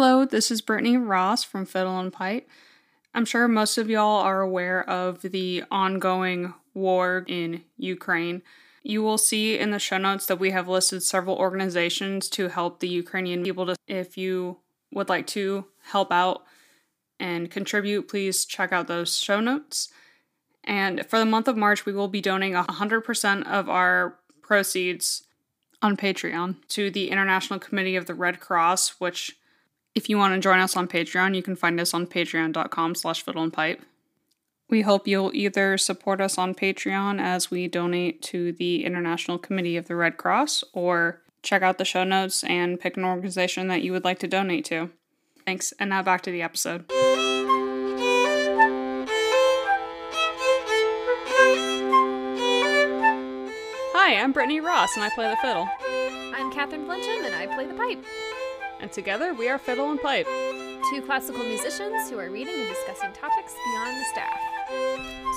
[0.00, 2.48] Hello, this is Brittany Ross from Fiddle and Pipe.
[3.12, 8.42] I'm sure most of y'all are aware of the ongoing war in Ukraine.
[8.84, 12.78] You will see in the show notes that we have listed several organizations to help
[12.78, 13.66] the Ukrainian people.
[13.66, 14.58] To, if you
[14.92, 16.44] would like to help out
[17.18, 19.88] and contribute, please check out those show notes.
[20.62, 25.24] And for the month of March, we will be donating 100% of our proceeds
[25.82, 29.34] on Patreon to the International Committee of the Red Cross, which
[29.94, 33.22] if you want to join us on Patreon, you can find us on patreon.com slash
[33.22, 33.82] fiddle and pipe.
[34.70, 39.78] We hope you'll either support us on Patreon as we donate to the International Committee
[39.78, 43.82] of the Red Cross, or check out the show notes and pick an organization that
[43.82, 44.90] you would like to donate to.
[45.46, 46.84] Thanks, and now back to the episode.
[53.94, 55.68] Hi, I'm Brittany Ross, and I play the fiddle.
[56.34, 58.04] I'm Catherine Flinchum, and I play the pipe.
[58.80, 60.26] And together we are Fiddle and Pipe.
[60.26, 64.38] Two classical musicians who are reading and discussing topics beyond the staff.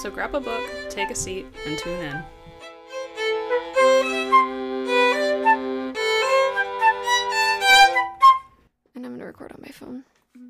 [0.03, 2.23] So grab a book, take a seat, and tune in.
[8.93, 10.03] And I'm gonna record on my phone.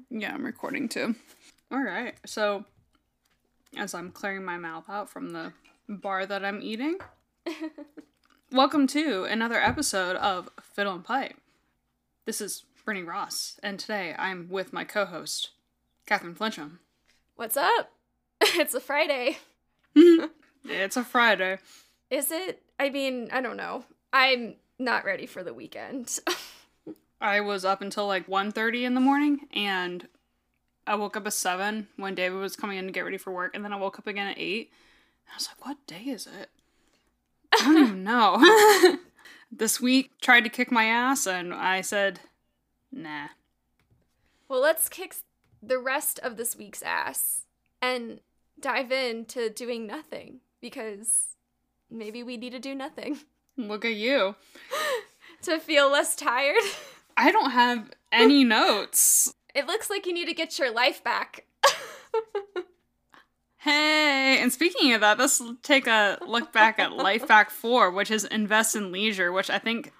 [0.09, 1.15] Yeah, I'm recording too.
[1.71, 2.15] All right.
[2.25, 2.65] So,
[3.77, 5.53] as I'm clearing my mouth out from the
[5.87, 6.97] bar that I'm eating,
[8.51, 11.37] welcome to another episode of Fiddle and Pipe.
[12.25, 15.51] This is Brittany Ross, and today I'm with my co-host,
[16.05, 16.79] Catherine Flinchum.
[17.35, 17.91] What's up?
[18.41, 19.37] it's a Friday.
[20.63, 21.57] It's a Friday.
[22.09, 22.61] Is it?
[22.79, 23.85] I mean, I don't know.
[24.13, 26.19] I'm not ready for the weekend.
[27.21, 30.07] I was up until like 1.30 in the morning, and
[30.85, 33.55] I woke up at 7 when David was coming in to get ready for work,
[33.55, 34.69] and then I woke up again at 8.
[35.31, 36.49] I was like, what day is it?
[37.53, 38.97] I don't even know.
[39.51, 42.19] this week tried to kick my ass, and I said,
[42.91, 43.27] nah.
[44.47, 45.15] well, let's kick
[45.61, 47.45] the rest of this week's ass
[47.81, 48.19] and
[48.59, 51.35] dive into doing nothing because
[51.89, 53.19] maybe we need to do nothing
[53.57, 54.35] Look at you.
[55.43, 56.55] to feel less tired.
[57.17, 59.33] I don't have any notes.
[59.53, 61.45] It looks like you need to get your life back.
[63.57, 68.09] Hey, and speaking of that, let's take a look back at Life Back 4, which
[68.09, 69.93] is invest in leisure, which I think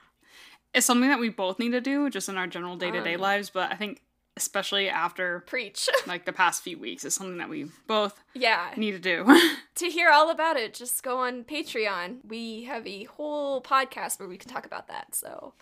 [0.73, 3.15] is something that we both need to do just in our general day to day
[3.15, 3.21] Um.
[3.21, 3.49] lives.
[3.49, 4.01] But I think,
[4.37, 5.89] especially after Preach.
[6.07, 8.71] like the past few weeks, is something that we both yeah.
[8.77, 9.25] need to do.
[9.75, 12.17] To hear all about it, just go on Patreon.
[12.27, 15.53] We have a whole podcast where we can talk about that, so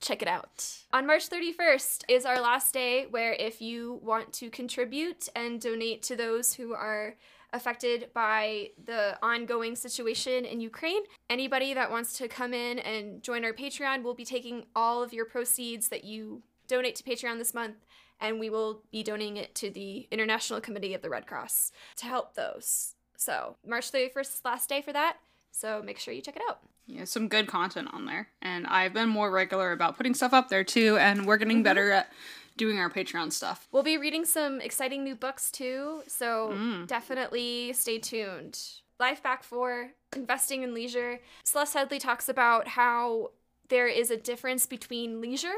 [0.00, 0.68] check it out.
[0.92, 6.02] On March 31st is our last day where if you want to contribute and donate
[6.04, 7.16] to those who are
[7.54, 13.44] affected by the ongoing situation in Ukraine, anybody that wants to come in and join
[13.44, 17.54] our Patreon we'll be taking all of your proceeds that you donate to Patreon this
[17.54, 17.76] month
[18.20, 22.06] and we will be donating it to the International Committee of the Red Cross to
[22.06, 22.94] help those.
[23.16, 25.16] So, March 31st is the last day for that.
[25.50, 26.60] So, make sure you check it out.
[26.86, 28.28] yeah, some good content on there.
[28.42, 31.64] And I've been more regular about putting stuff up there too, and we're getting mm-hmm.
[31.64, 32.12] better at
[32.56, 33.68] doing our Patreon stuff.
[33.72, 36.56] We'll be reading some exciting new books too, so
[36.86, 38.58] definitely stay tuned.
[39.00, 41.18] Life Back 4, Investing in Leisure.
[41.42, 43.32] Celeste Headlee talks about how
[43.68, 45.54] there is a difference between leisure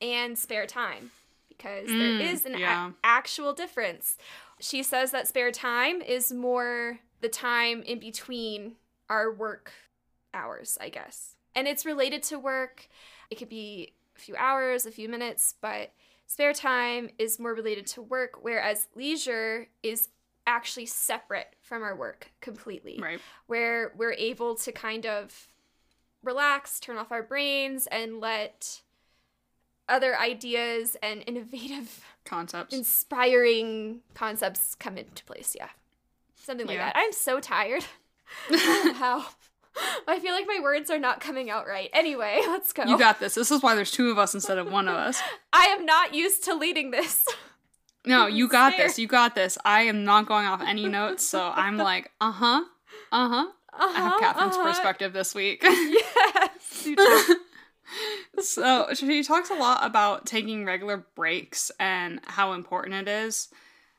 [0.00, 1.10] and spare time
[1.48, 4.16] because there Mm, is an a- actual difference.
[4.60, 8.76] She says that spare time is more the time in between
[9.10, 9.72] our work
[10.32, 11.34] hours, I guess.
[11.54, 12.88] And it's related to work.
[13.28, 15.92] It could be a few hours, a few minutes, but
[16.30, 20.10] spare time is more related to work, whereas leisure is
[20.46, 23.00] actually separate from our work completely.
[23.02, 23.20] Right.
[23.48, 25.48] Where we're able to kind of
[26.22, 28.80] relax, turn off our brains, and let
[29.88, 32.72] other ideas and innovative, Concepts.
[32.72, 35.56] inspiring concepts come into place.
[35.58, 35.70] Yeah.
[36.36, 36.92] Something like Yeah.
[36.92, 36.96] that.
[36.96, 37.84] I'm so tired.
[38.50, 39.26] I don't know How?
[40.08, 41.90] I feel like my words are not coming out right.
[41.92, 42.84] Anyway, let's go.
[42.84, 43.34] You got this.
[43.34, 45.20] This is why there's two of us instead of one of us.
[45.52, 47.26] I am not used to leading this.
[48.06, 48.98] No, you got this.
[48.98, 49.58] You got this.
[49.64, 52.64] I am not going off any notes, so I'm like, uh huh,
[53.12, 53.46] uh huh.
[53.72, 54.68] I have Uh-huh, Catherine's uh-huh.
[54.68, 55.62] perspective this week.
[55.62, 56.88] Yes.
[58.42, 63.48] so she talks a lot about taking regular breaks and how important it is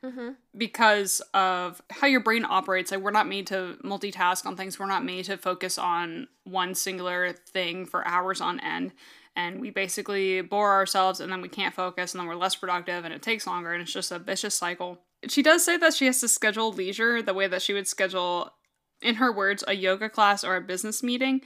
[0.04, 0.36] Mhm.
[0.58, 2.92] because of how your brain operates.
[2.92, 4.80] Like we're not made to multitask on things.
[4.80, 8.94] We're not made to focus on one singular thing for hours on end.
[9.36, 13.06] And we basically bore ourselves and then we can't focus and then we're less productive
[13.06, 15.04] and it takes longer and it's just a vicious cycle.
[15.30, 18.52] She does say that she has to schedule leisure the way that she would schedule,
[19.04, 21.42] in her words, a yoga class or a business meeting.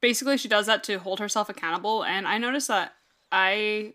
[0.00, 2.04] Basically, she does that to hold herself accountable.
[2.04, 2.94] And I noticed that
[3.30, 3.94] I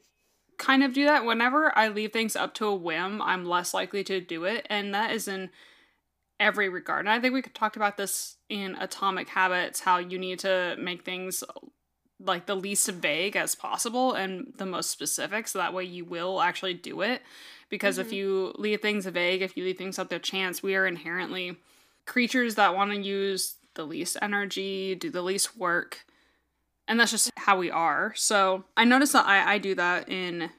[0.63, 1.25] kind of do that.
[1.25, 4.65] Whenever I leave things up to a whim, I'm less likely to do it.
[4.69, 5.49] And that is in
[6.39, 7.01] every regard.
[7.01, 10.75] And I think we could talk about this in Atomic Habits how you need to
[10.79, 11.43] make things
[12.19, 16.41] like the least vague as possible and the most specific so that way you will
[16.41, 17.21] actually do it
[17.69, 18.07] because mm-hmm.
[18.07, 21.57] if you leave things vague if you leave things up to chance we are inherently
[22.05, 26.05] creatures that want to use the least energy do the least work
[26.87, 30.49] and that's just how we are so i notice that i, I do that in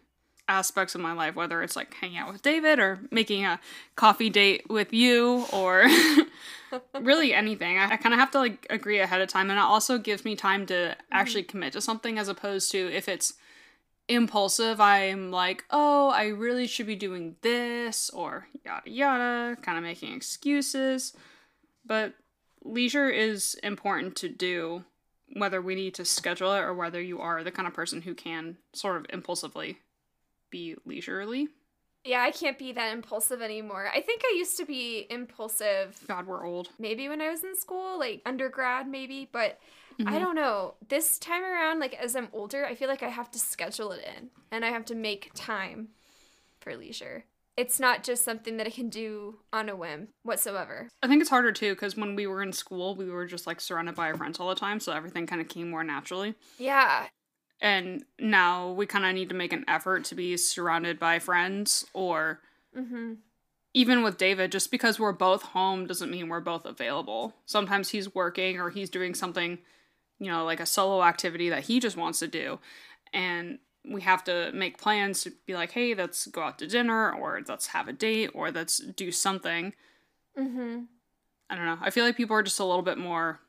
[0.46, 3.58] aspects of my life whether it's like hanging out with david or making a
[3.96, 5.86] coffee date with you or
[7.00, 7.78] really anything.
[7.78, 10.24] I, I kind of have to like agree ahead of time, and it also gives
[10.24, 11.00] me time to mm-hmm.
[11.12, 13.34] actually commit to something as opposed to if it's
[14.08, 19.84] impulsive, I'm like, oh, I really should be doing this or yada yada, kind of
[19.84, 21.14] making excuses.
[21.86, 22.14] But
[22.62, 24.84] leisure is important to do,
[25.34, 28.14] whether we need to schedule it or whether you are the kind of person who
[28.14, 29.78] can sort of impulsively
[30.50, 31.48] be leisurely.
[32.04, 33.88] Yeah, I can't be that impulsive anymore.
[33.92, 35.98] I think I used to be impulsive.
[36.06, 36.68] God, we're old.
[36.78, 39.58] Maybe when I was in school, like undergrad, maybe, but
[39.98, 40.14] mm-hmm.
[40.14, 40.74] I don't know.
[40.88, 44.06] This time around, like as I'm older, I feel like I have to schedule it
[44.16, 45.88] in and I have to make time
[46.60, 47.24] for leisure.
[47.56, 50.88] It's not just something that I can do on a whim whatsoever.
[51.02, 53.60] I think it's harder too because when we were in school, we were just like
[53.60, 56.34] surrounded by our friends all the time, so everything kind of came more naturally.
[56.58, 57.06] Yeah,
[57.60, 61.86] and now we kind of need to make an effort to be surrounded by friends
[61.92, 62.40] or
[62.76, 63.14] mm-hmm.
[63.72, 68.14] even with david just because we're both home doesn't mean we're both available sometimes he's
[68.14, 69.58] working or he's doing something
[70.18, 72.58] you know like a solo activity that he just wants to do
[73.12, 77.12] and we have to make plans to be like hey let's go out to dinner
[77.12, 79.74] or let's have a date or let's do something
[80.38, 80.80] mm-hmm.
[81.50, 83.40] i don't know i feel like people are just a little bit more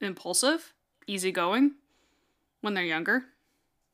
[0.00, 0.72] impulsive
[1.06, 1.72] easygoing
[2.60, 3.24] when they're younger.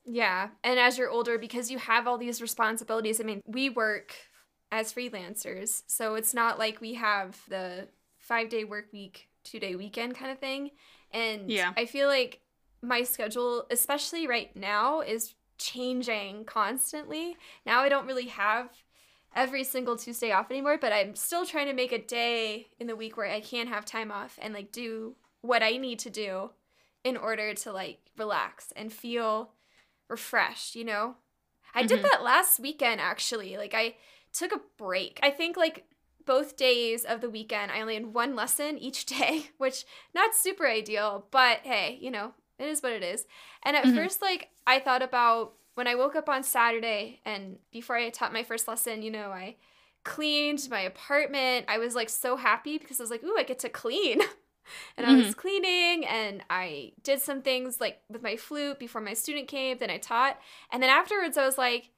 [0.04, 0.48] Yeah.
[0.64, 4.14] And as you're older, because you have all these responsibilities, I mean, we work
[4.72, 5.82] as freelancers.
[5.86, 7.88] So it's not like we have the
[8.18, 10.70] five day work week, two day weekend kind of thing.
[11.12, 11.72] And yeah.
[11.76, 12.40] I feel like
[12.82, 17.36] my schedule, especially right now, is changing constantly.
[17.64, 18.68] Now I don't really have
[19.34, 22.96] every single Tuesday off anymore, but I'm still trying to make a day in the
[22.96, 26.50] week where I can have time off and like do what I need to do
[27.04, 29.52] in order to like relax and feel
[30.08, 31.16] refreshed, you know?
[31.74, 31.88] I mm-hmm.
[31.88, 33.56] did that last weekend actually.
[33.56, 33.96] Like I
[34.32, 35.18] took a break.
[35.22, 35.84] I think like
[36.24, 39.84] both days of the weekend I only had one lesson each day, which
[40.14, 43.26] not super ideal, but hey, you know, it is what it is.
[43.62, 43.96] And at mm-hmm.
[43.96, 48.32] first like I thought about when I woke up on Saturday and before I taught
[48.32, 49.56] my first lesson, you know, I
[50.04, 51.66] cleaned my apartment.
[51.68, 54.20] I was like so happy because I was like, "Ooh, I get to clean."
[54.96, 55.14] and mm-hmm.
[55.14, 55.40] I was mm-hmm.
[55.40, 59.90] cleaning and I did some things like with my flute before my student came, then
[59.90, 60.38] I taught.
[60.70, 61.90] And then afterwards I was like,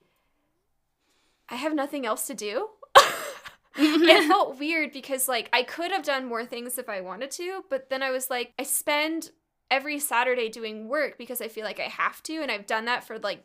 [1.48, 2.70] I have nothing else to do.
[3.76, 7.64] it felt weird because like I could have done more things if I wanted to,
[7.68, 9.30] but then I was like, I spend
[9.70, 13.04] every Saturday doing work because I feel like I have to, and I've done that
[13.04, 13.44] for like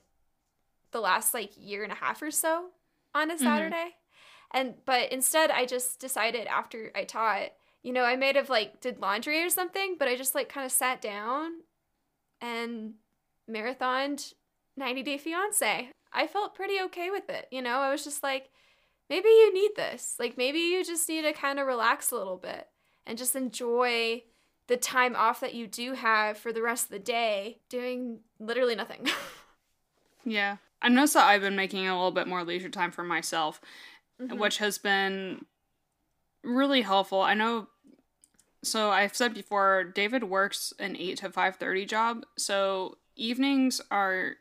[0.92, 2.70] the last like year and a half or so
[3.14, 3.44] on a mm-hmm.
[3.44, 3.76] Saturday.
[3.76, 4.58] Mm-hmm.
[4.58, 7.52] And but instead I just decided after I taught
[7.84, 10.66] you know, I might have like did laundry or something, but I just like kind
[10.66, 11.52] of sat down
[12.42, 12.96] and
[13.50, 14.34] marathoned
[14.78, 15.90] 90 Day Fiance.
[16.12, 17.48] I felt pretty okay with it.
[17.52, 18.50] You know, I was just like,
[19.10, 20.16] maybe you need this.
[20.20, 22.68] Like, maybe you just need to kind of relax a little bit
[23.06, 24.24] and just enjoy
[24.70, 28.76] the time off that you do have for the rest of the day doing literally
[28.76, 29.08] nothing.
[30.24, 30.58] yeah.
[30.82, 33.60] I noticed that I've been making a little bit more leisure time for myself,
[34.22, 34.38] mm-hmm.
[34.38, 35.46] which has been
[36.44, 37.20] really helpful.
[37.20, 37.68] I know
[38.62, 42.26] so I've said before David works an 8 to 5:30 job.
[42.38, 44.36] So evenings are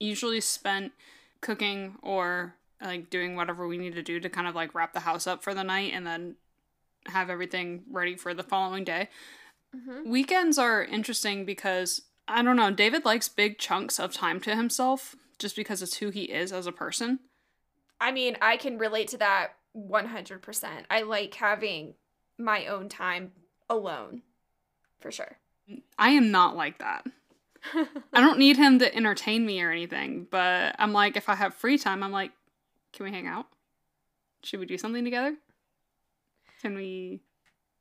[0.00, 0.92] usually spent
[1.40, 5.00] cooking or like doing whatever we need to do to kind of like wrap the
[5.00, 6.36] house up for the night and then
[7.06, 9.08] have everything ready for the following day.
[9.74, 10.10] Mm-hmm.
[10.10, 15.16] Weekends are interesting because I don't know, David likes big chunks of time to himself
[15.38, 17.20] just because it's who he is as a person.
[18.00, 20.68] I mean, I can relate to that 100%.
[20.90, 21.94] I like having
[22.38, 23.32] my own time
[23.68, 24.22] alone
[25.00, 25.38] for sure.
[25.98, 27.04] I am not like that.
[28.12, 31.54] I don't need him to entertain me or anything, but I'm like, if I have
[31.54, 32.32] free time, I'm like,
[32.92, 33.46] can we hang out?
[34.42, 35.34] Should we do something together?
[36.60, 37.20] Can we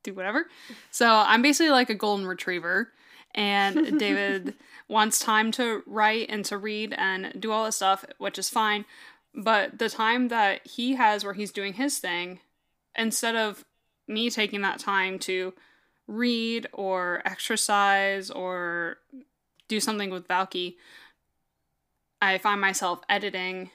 [0.04, 0.48] do whatever?
[0.92, 2.92] So I'm basically like a golden retriever,
[3.34, 4.56] and David
[4.88, 8.86] wants time to write and to read and do all this stuff, which is fine.
[9.34, 12.40] But the time that he has where he's doing his thing,
[12.96, 13.66] instead of
[14.08, 15.54] me taking that time to
[16.08, 18.98] read or exercise or
[19.68, 20.76] do something with Valky,
[22.22, 23.72] I find myself editing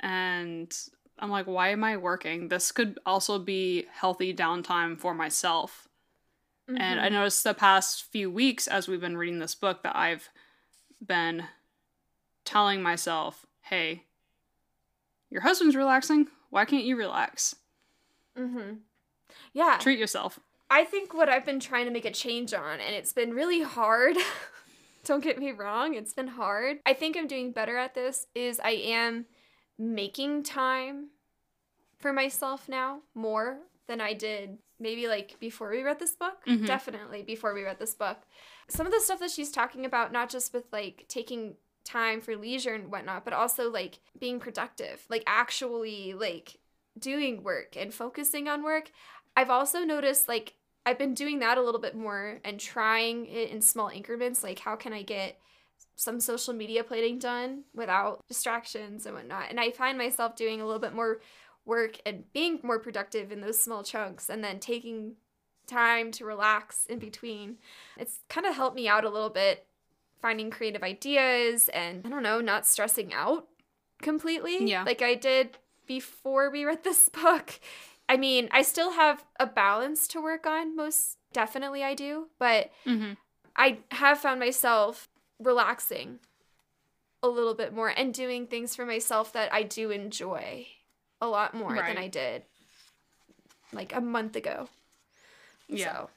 [0.00, 0.76] and
[1.20, 2.48] I'm like, why am I working?
[2.48, 5.88] This could also be healthy downtime for myself.
[6.68, 6.80] Mm-hmm.
[6.80, 7.14] And I mm-hmm.
[7.14, 10.30] noticed the past few weeks as we've been reading this book that I've
[11.04, 11.44] been
[12.44, 14.04] telling myself, hey,
[15.30, 16.28] your husband's relaxing.
[16.48, 17.54] Why can't you relax?
[18.36, 18.76] Mm-hmm.
[19.52, 19.78] Yeah.
[19.78, 20.40] Treat yourself.
[20.70, 23.62] I think what I've been trying to make a change on, and it's been really
[23.62, 24.16] hard.
[25.04, 26.78] Don't get me wrong, it's been hard.
[26.86, 29.26] I think I'm doing better at this, is I am
[29.80, 31.08] making time
[31.98, 36.44] for myself now more than I did maybe like before we read this book.
[36.46, 36.66] Mm-hmm.
[36.66, 38.18] Definitely before we read this book.
[38.68, 42.36] Some of the stuff that she's talking about, not just with like taking time for
[42.36, 46.58] leisure and whatnot, but also like being productive, like actually like
[46.98, 48.90] doing work and focusing on work.
[49.36, 50.54] I've also noticed like
[50.86, 54.42] I've been doing that a little bit more and trying it in small increments.
[54.42, 55.38] Like, how can I get
[56.00, 59.50] some social media planning done without distractions and whatnot?
[59.50, 61.20] And I find myself doing a little bit more
[61.66, 65.16] work and being more productive in those small chunks and then taking
[65.66, 67.58] time to relax in between.
[67.98, 69.66] It's kind of helped me out a little bit
[70.20, 73.46] finding creative ideas and I don't know, not stressing out
[74.00, 74.64] completely.
[74.64, 74.84] Yeah.
[74.84, 77.60] Like I did before we read this book.
[78.08, 82.70] I mean, I still have a balance to work on, most definitely I do, but
[82.86, 83.12] mm-hmm.
[83.54, 85.08] I have found myself
[85.40, 86.18] relaxing
[87.22, 90.66] a little bit more and doing things for myself that I do enjoy
[91.20, 91.86] a lot more right.
[91.86, 92.42] than I did
[93.72, 94.68] like a month ago.
[95.68, 95.92] Yeah.
[95.92, 96.10] So,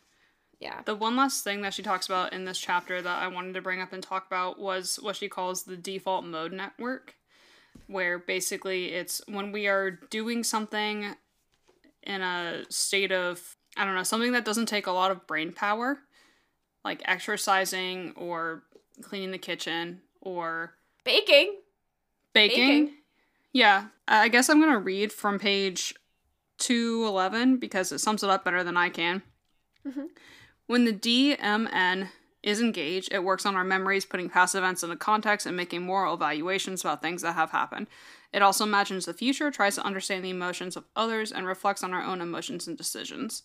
[0.59, 0.81] yeah.
[0.85, 3.61] The one last thing that she talks about in this chapter that I wanted to
[3.61, 7.15] bring up and talk about was what she calls the default mode network,
[7.87, 11.15] where basically it's when we are doing something
[12.03, 15.51] in a state of I don't know, something that doesn't take a lot of brain
[15.51, 15.97] power,
[16.85, 18.63] like exercising or
[19.01, 20.73] cleaning the kitchen or
[21.03, 21.57] baking.
[22.33, 22.85] Baking.
[22.85, 22.93] baking.
[23.51, 23.87] Yeah.
[24.07, 25.95] I guess I'm going to read from page
[26.59, 29.21] 211 because it sums it up better than I can.
[29.87, 30.05] Mm-hmm.
[30.67, 32.09] When the DMN
[32.41, 36.13] is engaged, it works on our memories, putting past events into context and making moral
[36.13, 37.87] evaluations about things that have happened.
[38.33, 41.93] It also imagines the future, tries to understand the emotions of others, and reflects on
[41.93, 43.43] our own emotions and decisions.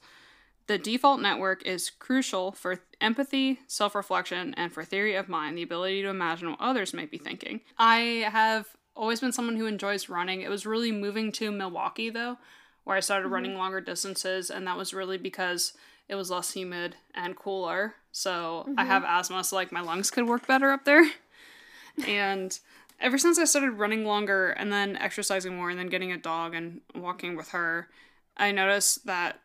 [0.68, 5.62] The default network is crucial for empathy, self reflection, and for theory of mind, the
[5.62, 7.62] ability to imagine what others may be thinking.
[7.78, 10.42] I have always been someone who enjoys running.
[10.42, 12.36] It was really moving to Milwaukee, though,
[12.84, 13.34] where I started mm-hmm.
[13.34, 15.72] running longer distances, and that was really because
[16.06, 17.94] it was less humid and cooler.
[18.12, 18.78] So mm-hmm.
[18.78, 21.10] I have asthma, so like my lungs could work better up there.
[22.06, 22.58] and
[23.00, 26.54] ever since I started running longer and then exercising more and then getting a dog
[26.54, 27.88] and walking with her,
[28.36, 29.40] I noticed that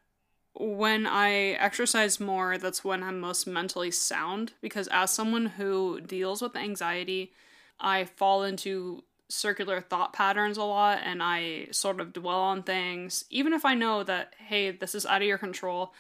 [0.55, 6.41] when I exercise more, that's when I'm most mentally sound because as someone who deals
[6.41, 7.33] with anxiety,
[7.79, 13.25] I fall into circular thought patterns a lot and I sort of dwell on things.
[13.31, 15.93] Even if I know that, hey, this is out of your control,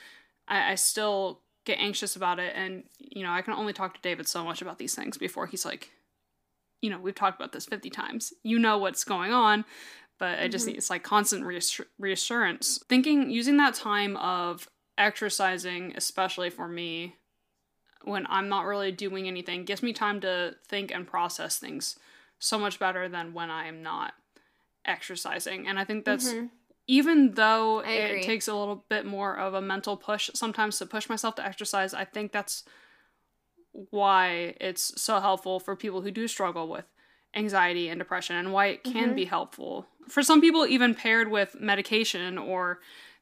[0.47, 2.53] I, I still get anxious about it.
[2.55, 5.47] And, you know, I can only talk to David so much about these things before
[5.47, 5.89] he's like,
[6.81, 8.33] you know, we've talked about this 50 times.
[8.43, 9.65] You know what's going on,
[10.19, 10.77] but I just mm-hmm.
[10.77, 12.79] it's like constant reassur- reassurance.
[12.87, 17.15] Thinking, using that time of exercising, especially for me,
[18.03, 21.97] when I'm not really doing anything, gives me time to think and process things
[22.39, 24.13] so much better than when I am not
[24.85, 25.67] exercising.
[25.67, 26.47] And I think that's mm-hmm.
[26.87, 31.09] even though it takes a little bit more of a mental push sometimes to push
[31.09, 32.63] myself to exercise, I think that's
[33.71, 36.85] why it's so helpful for people who do struggle with
[37.35, 39.15] anxiety and depression and why it can mm-hmm.
[39.15, 39.87] be helpful.
[40.07, 42.79] For some people, even paired with medication or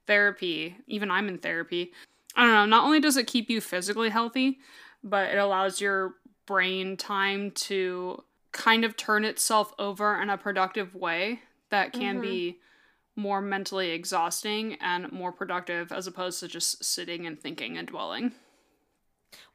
[0.08, 1.92] therapy, even I'm in therapy.
[2.36, 4.60] I don't know, not only does it keep you physically healthy,
[5.04, 6.16] but it allows your
[6.46, 11.40] brain time to kind of turn itself over in a productive way
[11.70, 12.22] that can mm-hmm.
[12.22, 12.60] be
[13.16, 18.32] more mentally exhausting and more productive as opposed to just sitting and thinking and dwelling.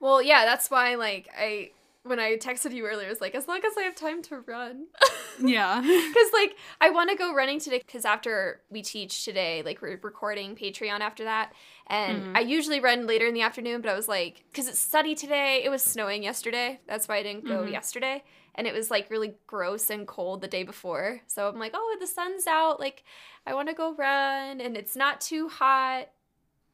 [0.01, 1.71] Well, yeah, that's why like I
[2.07, 4.41] when I texted you earlier, I was like, as long as I have time to
[4.41, 4.87] run.
[5.43, 5.81] yeah.
[5.81, 9.99] Because, like, I want to go running today because after we teach today, like, we're
[10.03, 11.53] recording Patreon after that.
[11.89, 12.37] And mm-hmm.
[12.37, 15.63] I usually run later in the afternoon, but I was like, because it's sunny today,
[15.65, 16.81] it was snowing yesterday.
[16.87, 17.73] That's why I didn't go mm-hmm.
[17.73, 18.25] yesterday.
[18.55, 21.21] And it was, like, really gross and cold the day before.
[21.27, 22.81] So I'm like, oh, the sun's out.
[22.81, 23.05] Like,
[23.47, 26.09] I want to go run and it's not too hot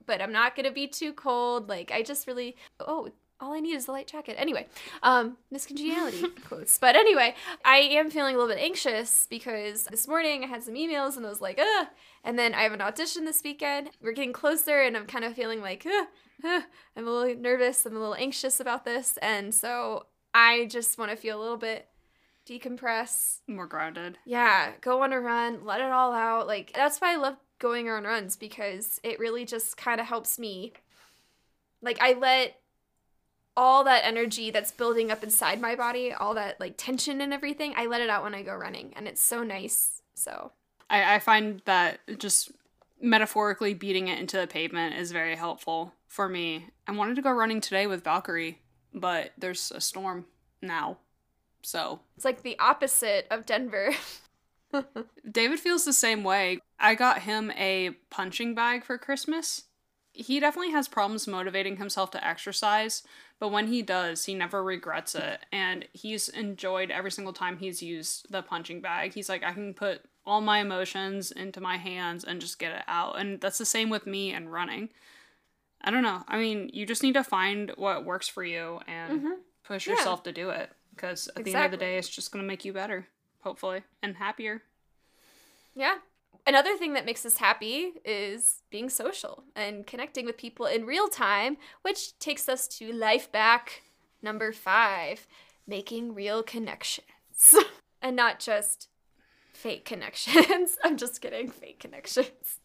[0.07, 1.69] but I'm not gonna be too cold.
[1.69, 3.11] Like I just really oh
[3.43, 4.37] all I need is a light jacket.
[4.39, 4.67] Anyway,
[5.03, 6.79] um, Miss Congeniality quotes.
[6.79, 7.35] But anyway,
[7.65, 11.27] I am feeling a little bit anxious because this morning I had some emails and
[11.27, 11.89] I was like, ugh.
[12.23, 13.91] And then I have an audition this weekend.
[14.01, 16.07] We're getting closer and I'm kind of feeling like, ugh,
[16.45, 16.63] ugh.
[16.97, 17.85] I'm a little nervous.
[17.85, 19.19] I'm a little anxious about this.
[19.21, 21.89] And so I just want to feel a little bit
[22.47, 23.41] decompress.
[23.49, 24.19] More grounded.
[24.25, 26.47] Yeah, go on a run, let it all out.
[26.47, 30.39] Like that's why I love going on runs because it really just kind of helps
[30.39, 30.73] me.
[31.81, 32.62] Like I let
[33.57, 37.75] all that energy that's building up inside my body, all that like tension and everything,
[37.77, 40.03] I let it out when I go running, and it's so nice.
[40.15, 40.53] So
[40.89, 42.53] I, I find that just
[43.01, 46.69] metaphorically beating it into the pavement is very helpful for me.
[46.87, 48.61] I wanted to go running today with Valkyrie,
[48.95, 50.27] but there's a storm
[50.61, 50.99] now.
[51.63, 53.93] So it's like the opposite of Denver.
[55.31, 56.59] David feels the same way.
[56.79, 59.65] I got him a punching bag for Christmas.
[60.13, 63.03] He definitely has problems motivating himself to exercise,
[63.39, 65.41] but when he does, he never regrets it.
[65.51, 69.15] And he's enjoyed every single time he's used the punching bag.
[69.15, 72.85] He's like, I can put all my emotions into my hands and just get it
[72.87, 73.19] out.
[73.19, 74.91] And that's the same with me and running.
[75.81, 76.23] I don't know.
[76.29, 79.33] I mean, you just need to find what works for you and mm-hmm.
[79.65, 79.95] push yeah.
[79.95, 81.53] yourself to do it because at exactly.
[81.53, 83.09] the end of the day, it's just going to make you better,
[83.41, 84.63] hopefully, and happier.
[85.75, 85.97] Yeah.
[86.47, 91.09] Another thing that makes us happy is being social and connecting with people in real
[91.09, 93.83] time, which takes us to life back
[94.23, 95.27] number five
[95.67, 97.55] making real connections.
[98.03, 98.89] and not just
[99.53, 100.77] fake connections.
[100.85, 102.59] I'm just kidding, fake connections.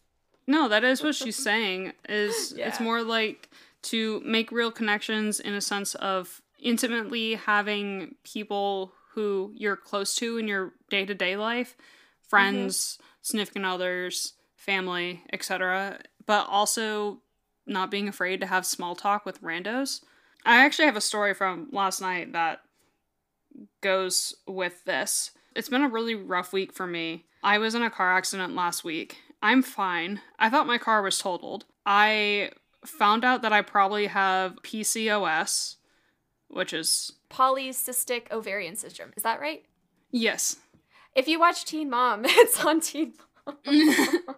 [0.46, 1.92] No, that is what she's saying.
[2.08, 2.68] Is yeah.
[2.68, 3.48] it's more like
[3.82, 10.38] to make real connections in a sense of intimately having people who you're close to
[10.38, 11.76] in your day-to-day life,
[12.28, 13.07] friends, mm-hmm.
[13.22, 17.20] Significant others, family, etc., but also
[17.66, 20.00] not being afraid to have small talk with randos.
[20.44, 22.60] I actually have a story from last night that
[23.80, 25.32] goes with this.
[25.54, 27.26] It's been a really rough week for me.
[27.42, 29.18] I was in a car accident last week.
[29.42, 30.20] I'm fine.
[30.38, 31.64] I thought my car was totaled.
[31.86, 32.50] I
[32.84, 35.76] found out that I probably have PCOS,
[36.48, 39.12] which is polycystic ovarian syndrome.
[39.16, 39.64] Is that right?
[40.10, 40.56] Yes.
[41.14, 43.14] If you watch Teen Mom, it's on Teen
[43.46, 43.56] Mom.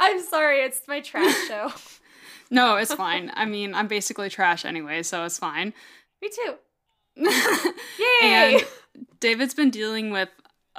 [0.00, 1.72] I'm sorry, it's my trash show.
[2.50, 3.30] no, it's fine.
[3.34, 5.72] I mean, I'm basically trash anyway, so it's fine.
[6.20, 6.54] Me too.
[7.16, 8.54] Yay!
[8.54, 8.66] And
[9.20, 10.28] David's been dealing with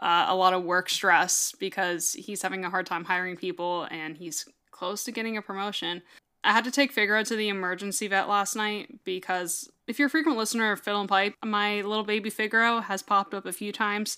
[0.02, 4.18] uh, a lot of work stress because he's having a hard time hiring people and
[4.18, 6.02] he's close to getting a promotion.
[6.44, 10.12] I had to take Figaro to the emergency vet last night because if you're a
[10.12, 13.72] frequent listener of Fiddle and Pipe, my little baby Figaro has popped up a few
[13.72, 14.18] times.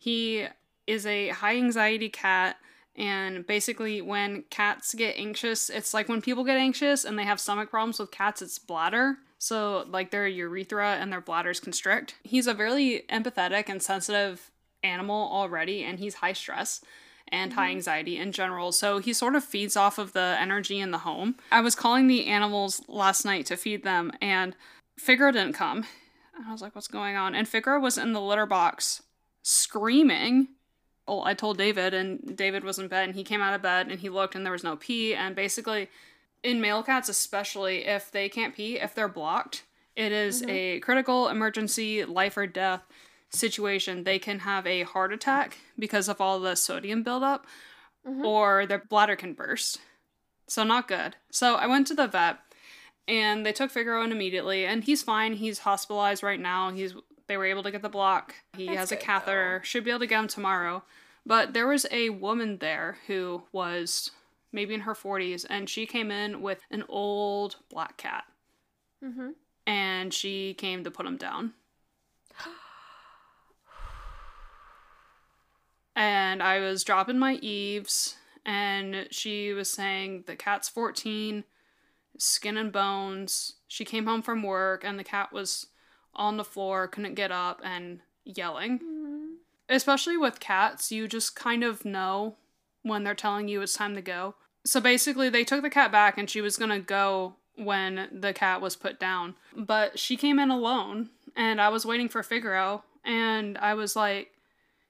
[0.00, 0.46] He
[0.86, 2.56] is a high anxiety cat,
[2.96, 7.38] and basically, when cats get anxious, it's like when people get anxious and they have
[7.38, 9.18] stomach problems with cats, it's bladder.
[9.38, 12.14] So, like their urethra and their bladders constrict.
[12.24, 14.50] He's a very empathetic and sensitive
[14.82, 16.80] animal already, and he's high stress
[17.28, 17.76] and high mm-hmm.
[17.76, 18.72] anxiety in general.
[18.72, 21.36] So he sort of feeds off of the energy in the home.
[21.52, 24.56] I was calling the animals last night to feed them, and
[24.98, 25.84] Figaro didn't come.
[26.46, 27.34] I was like, what's going on?
[27.34, 29.02] And Figaro was in the litter box
[29.42, 30.48] screaming.
[31.06, 33.88] Well, I told David, and David was in bed, and he came out of bed
[33.88, 35.14] and he looked, and there was no pee.
[35.14, 35.88] And basically,
[36.42, 39.64] in male cats, especially if they can't pee, if they're blocked,
[39.96, 40.50] it is mm-hmm.
[40.50, 42.82] a critical emergency, life or death
[43.30, 47.46] situation, they can have a heart attack because of all the sodium buildup,
[48.06, 48.24] mm-hmm.
[48.24, 49.78] or their bladder can burst.
[50.46, 51.16] So, not good.
[51.30, 52.38] So, I went to the vet
[53.06, 55.34] and they took Figaro in immediately, and he's fine.
[55.34, 56.70] He's hospitalized right now.
[56.70, 56.94] He's
[57.30, 58.34] they were able to get the block.
[58.56, 59.60] He That's has a catheter.
[59.60, 59.64] Though.
[59.64, 60.82] Should be able to get him tomorrow.
[61.24, 64.10] But there was a woman there who was
[64.50, 68.24] maybe in her 40s, and she came in with an old black cat.
[69.04, 69.28] Mm-hmm.
[69.64, 71.52] And she came to put him down.
[75.94, 81.44] and I was dropping my eaves, and she was saying the cat's 14,
[82.18, 83.54] skin and bones.
[83.68, 85.68] She came home from work, and the cat was
[86.14, 88.78] on the floor, couldn't get up, and yelling.
[88.78, 89.26] Mm-hmm.
[89.68, 92.36] Especially with cats, you just kind of know
[92.82, 94.34] when they're telling you it's time to go.
[94.64, 98.60] So basically, they took the cat back, and she was gonna go when the cat
[98.60, 99.34] was put down.
[99.56, 104.32] But she came in alone, and I was waiting for Figaro, and I was like,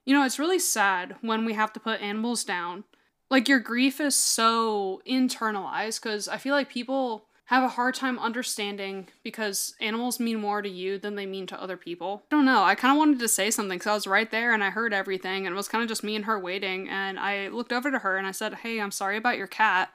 [0.05, 2.83] you know, it's really sad when we have to put animals down.
[3.29, 8.17] Like, your grief is so internalized because I feel like people have a hard time
[8.17, 12.23] understanding because animals mean more to you than they mean to other people.
[12.31, 12.63] I don't know.
[12.63, 14.93] I kind of wanted to say something because I was right there and I heard
[14.93, 16.87] everything and it was kind of just me and her waiting.
[16.87, 19.89] And I looked over to her and I said, Hey, I'm sorry about your cat.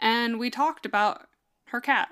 [0.00, 1.26] And we talked about
[1.66, 2.08] her cat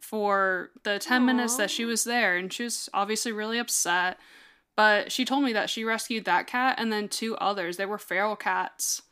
[0.00, 1.26] for the 10 Aww.
[1.26, 2.36] minutes that she was there.
[2.36, 4.18] And she was obviously really upset.
[4.74, 7.76] But she told me that she rescued that cat and then two others.
[7.76, 9.02] They were feral cats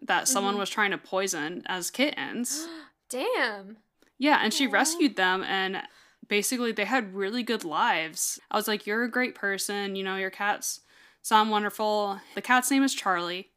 [0.00, 0.60] that someone mm-hmm.
[0.60, 2.66] was trying to poison as kittens.
[3.10, 3.76] Damn.
[4.18, 4.72] Yeah, and she Aww.
[4.72, 5.82] rescued them and
[6.28, 8.38] basically they had really good lives.
[8.50, 10.80] I was like, You're a great person, you know, your cat's
[11.22, 12.20] sound wonderful.
[12.34, 13.50] The cat's name is Charlie.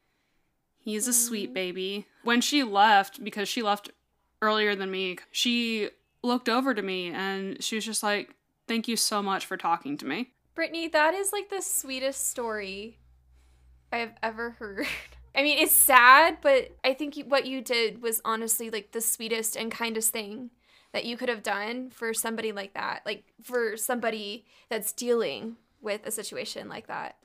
[0.79, 2.07] He's a sweet baby.
[2.23, 3.91] When she left, because she left
[4.41, 5.89] earlier than me, she
[6.23, 8.35] looked over to me and she was just like,
[8.67, 10.31] Thank you so much for talking to me.
[10.55, 12.99] Brittany, that is like the sweetest story
[13.91, 14.87] I've ever heard.
[15.33, 19.55] I mean, it's sad, but I think what you did was honestly like the sweetest
[19.55, 20.49] and kindest thing
[20.93, 23.01] that you could have done for somebody like that.
[23.05, 27.15] Like for somebody that's dealing with a situation like that.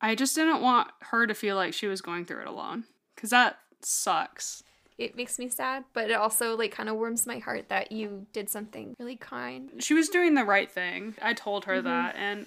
[0.00, 2.84] I just didn't want her to feel like she was going through it alone.
[3.14, 4.62] Because that sucks.
[4.98, 8.26] It makes me sad, but it also like kind of warms my heart that you
[8.32, 9.70] did something really kind.
[9.82, 11.14] She was doing the right thing.
[11.20, 11.84] I told her Mhm.
[11.84, 12.14] that.
[12.16, 12.46] And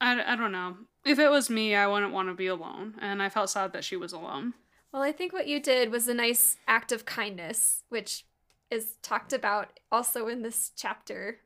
[0.00, 0.76] I, I don't know.
[1.04, 2.94] If it was me, I wouldn't want to be alone.
[3.00, 4.54] And I felt sad that she was alone.
[4.92, 8.24] Well, I think what you did was a nice act of kindness, which
[8.70, 11.38] is talked about also in this chapter.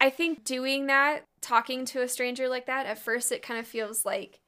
[0.00, 3.66] I think doing that, talking to a stranger like that, at first it kind of
[3.66, 4.40] feels like,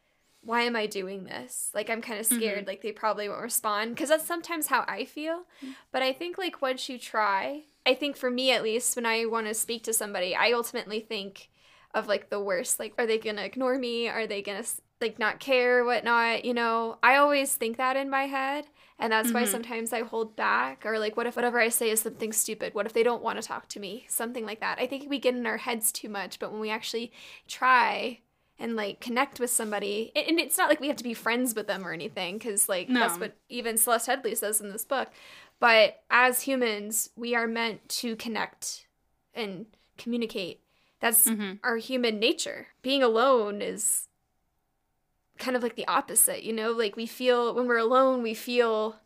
[0.43, 1.71] why am I doing this?
[1.75, 2.37] Like I'm kind of mm-hmm.
[2.37, 5.43] scared, like they probably won't respond because that's sometimes how I feel.
[5.65, 5.75] Mm.
[5.91, 9.27] But I think like once you try, I think for me at least, when I
[9.27, 11.49] want to speak to somebody, I ultimately think
[11.97, 12.79] of like the worst.
[12.79, 14.09] Like, are they gonna ignore me?
[14.09, 14.65] Are they gonna
[15.01, 16.45] like not care, whatnot?
[16.45, 18.67] You know, I always think that in my head.
[18.99, 19.49] And that's why Mhm.
[19.49, 22.73] sometimes I hold back, or like, what if whatever I say is something stupid?
[22.75, 24.07] What if they don't want to talk to me?
[24.09, 24.79] Something like that.
[24.79, 27.13] I think we get in our heads too much, but when we actually
[27.47, 28.21] try
[28.59, 31.55] and like connect with somebody, and and it's not like we have to be friends
[31.55, 35.09] with them or anything, because like that's what even Celeste Headlee says in this book.
[35.61, 38.87] But as humans, we are meant to connect
[39.35, 39.67] and
[39.99, 40.61] communicate.
[41.07, 41.53] That's Mm-hmm.
[41.63, 42.69] our human nature.
[42.83, 44.09] Being alone is
[45.39, 46.73] kind of like the opposite, you know?
[46.73, 48.97] Like we feel when we're alone, we feel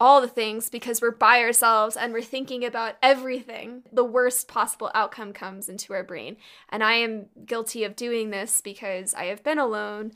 [0.00, 3.82] all the things because we're by ourselves and we're thinking about everything.
[3.92, 6.36] The worst possible outcome comes into our brain.
[6.68, 10.12] And I am guilty of doing this because I have been alone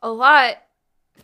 [0.00, 0.62] a lot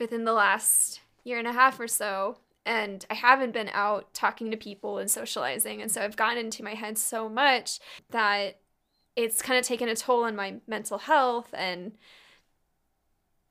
[0.01, 2.39] within the last year and a half or so.
[2.67, 5.81] And I haven't been out talking to people and socializing.
[5.83, 7.79] And so I've gotten into my head so much
[8.11, 8.59] that
[9.17, 11.93] it's kind of taken a toll on my mental health and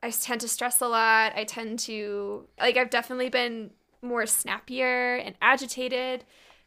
[0.04, 1.34] I tend to stress a lot.
[1.36, 3.72] I tend to like I've definitely been
[4.02, 6.24] more snappier and agitated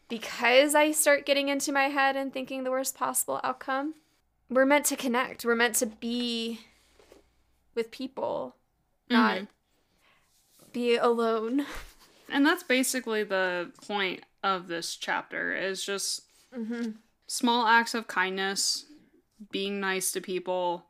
[0.08, 3.94] because I start getting into my head and thinking the worst possible outcome.
[4.48, 5.44] We're meant to connect.
[5.44, 6.60] We're meant to be
[7.74, 8.54] with people,
[9.10, 9.48] not Mhm.
[10.72, 11.66] be alone.
[12.28, 16.22] And that's basically the point of this chapter is just
[16.54, 16.92] hmm
[17.26, 18.86] small acts of kindness,
[19.50, 20.86] being nice to people,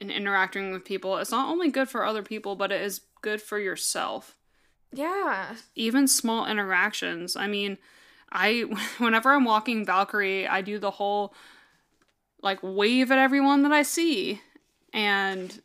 [0.00, 1.16] and interacting with people.
[1.18, 4.36] It's not only good for other people, but it is good for yourself.
[4.92, 5.56] Yeah.
[5.74, 7.36] Even small interactions.
[7.36, 7.78] I mean,
[8.30, 8.60] I
[8.98, 11.34] whenever I'm walking Valkyrie, I do the whole
[12.42, 14.40] like wave at everyone that I see.
[14.92, 15.60] And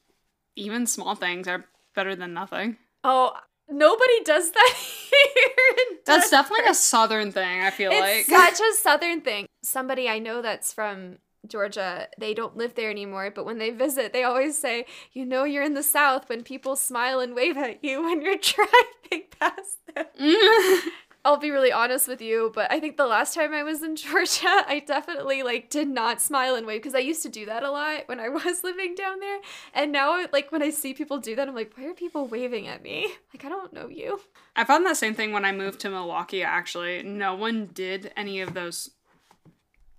[0.56, 2.78] even small things are better than nothing.
[3.04, 3.34] Oh,
[3.70, 5.88] nobody does that here.
[5.92, 8.56] in That's definitely a southern thing, I feel It's like.
[8.58, 9.46] such a southern thing.
[9.63, 14.13] Somebody I know that's from Georgia, they don't live there anymore, but when they visit,
[14.13, 17.84] they always say, "You know, you're in the South when people smile and wave at
[17.84, 20.89] you when you're driving past them." Mm.
[21.26, 23.95] I'll be really honest with you, but I think the last time I was in
[23.95, 27.63] Georgia, I definitely like did not smile and wave because I used to do that
[27.63, 29.39] a lot when I was living down there.
[29.73, 32.67] And now like when I see people do that, I'm like, why are people waving
[32.67, 33.08] at me?
[33.34, 34.19] Like I don't know you.
[34.58, 37.04] I found that same thing when I moved to Milwaukee, actually.
[37.04, 38.89] No one did any of those.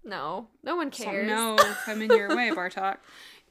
[0.04, 1.26] No, no one So, cares.
[1.26, 2.98] no, come in your way, Bartok.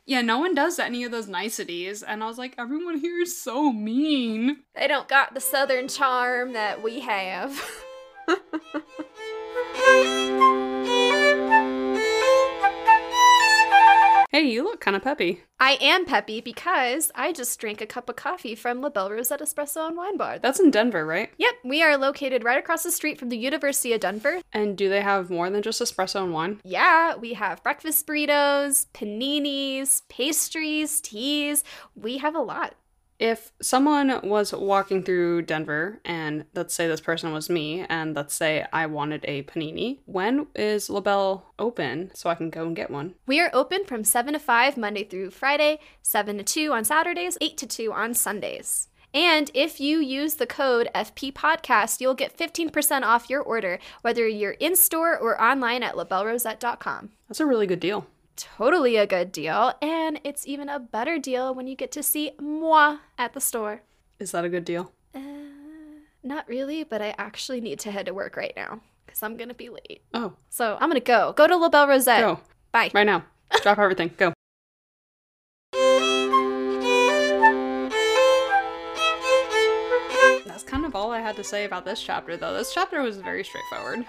[0.05, 2.03] Yeah, no one does any of those niceties.
[2.03, 4.57] And I was like, everyone here is so mean.
[4.75, 7.59] They don't got the southern charm that we have.
[14.33, 15.43] Hey, you look kind of peppy.
[15.59, 19.41] I am peppy because I just drank a cup of coffee from La Belle Rosette
[19.41, 20.39] Espresso and Wine Bar.
[20.39, 21.29] That's in Denver, right?
[21.37, 24.41] Yep, we are located right across the street from the University of Denver.
[24.51, 26.59] And do they have more than just espresso and wine?
[26.63, 31.63] Yeah, we have breakfast burritos, paninis, pastries, teas.
[31.95, 32.73] We have a lot.
[33.19, 38.33] If someone was walking through Denver, and let's say this person was me, and let's
[38.33, 42.75] say I wanted a panini, when is La Belle open so I can go and
[42.75, 43.15] get one?
[43.25, 47.37] We are open from 7 to 5 Monday through Friday, 7 to 2 on Saturdays,
[47.39, 48.89] 8 to 2 on Sundays.
[49.13, 54.27] And if you use the code FP Podcast, you'll get 15% off your order, whether
[54.27, 57.11] you're in store or online at labellerosette.com.
[57.27, 61.53] That's a really good deal totally a good deal, and it's even a better deal
[61.53, 63.81] when you get to see moi at the store.
[64.19, 64.91] Is that a good deal?
[65.13, 65.19] Uh,
[66.23, 69.53] not really, but I actually need to head to work right now because I'm gonna
[69.53, 70.01] be late.
[70.13, 71.33] Oh, so I'm gonna go.
[71.33, 72.21] Go to La Belle Rosette.
[72.21, 72.39] Go.
[72.71, 72.91] Bye.
[72.93, 73.25] Right now.
[73.61, 74.11] Drop everything.
[74.17, 74.33] Go.
[80.45, 82.53] That's kind of all I had to say about this chapter, though.
[82.53, 84.05] This chapter was very straightforward.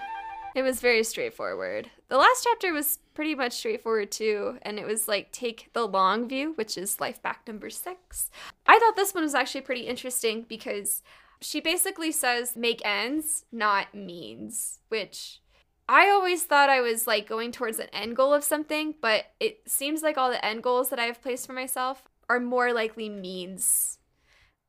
[0.55, 1.91] It was very straightforward.
[2.07, 6.29] The last chapter was pretty much straightforward too, and it was like take the long
[6.29, 8.31] view, which is life back number six.
[8.65, 11.03] I thought this one was actually pretty interesting because
[11.41, 15.41] she basically says make ends, not means, which
[15.89, 19.59] I always thought I was like going towards an end goal of something, but it
[19.67, 23.09] seems like all the end goals that I have placed for myself are more likely
[23.09, 23.99] means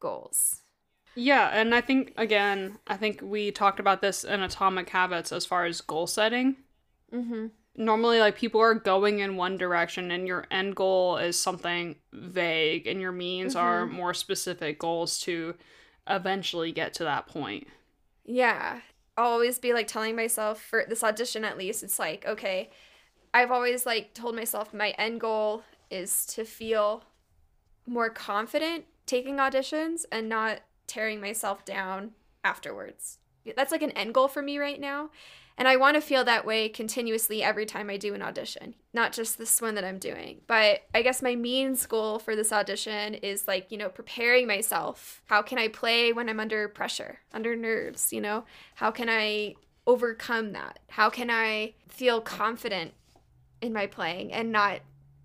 [0.01, 0.62] goals.
[1.16, 5.46] Yeah, and I think again, I think we talked about this in Atomic Habits as
[5.46, 6.57] far as goal setting.
[7.12, 7.46] Mm-hmm.
[7.76, 12.87] Normally, like people are going in one direction, and your end goal is something vague,
[12.87, 13.64] and your means Mm-hmm.
[13.66, 15.55] are more specific goals to
[16.09, 17.66] eventually get to that point.
[18.24, 18.81] Yeah.
[19.16, 22.70] I'll always be like telling myself for this audition at least, it's like, okay,
[23.33, 27.05] I've always like told myself my end goal is to feel
[27.87, 32.12] more confident taking auditions and not tearing myself down
[32.44, 33.18] afterwards.
[33.57, 35.11] That's like an end goal for me right now.
[35.59, 39.12] And I want to feel that way continuously every time I do an audition, not
[39.12, 40.42] just this one that I'm doing.
[40.46, 45.22] But I guess my means goal for this audition is like, you know, preparing myself.
[45.27, 48.44] How can I play when I'm under pressure, under nerves, you know?
[48.75, 49.55] How can I
[49.87, 50.81] overcome that?
[50.90, 52.92] How can I feel confident
[53.62, 54.81] in my playing and not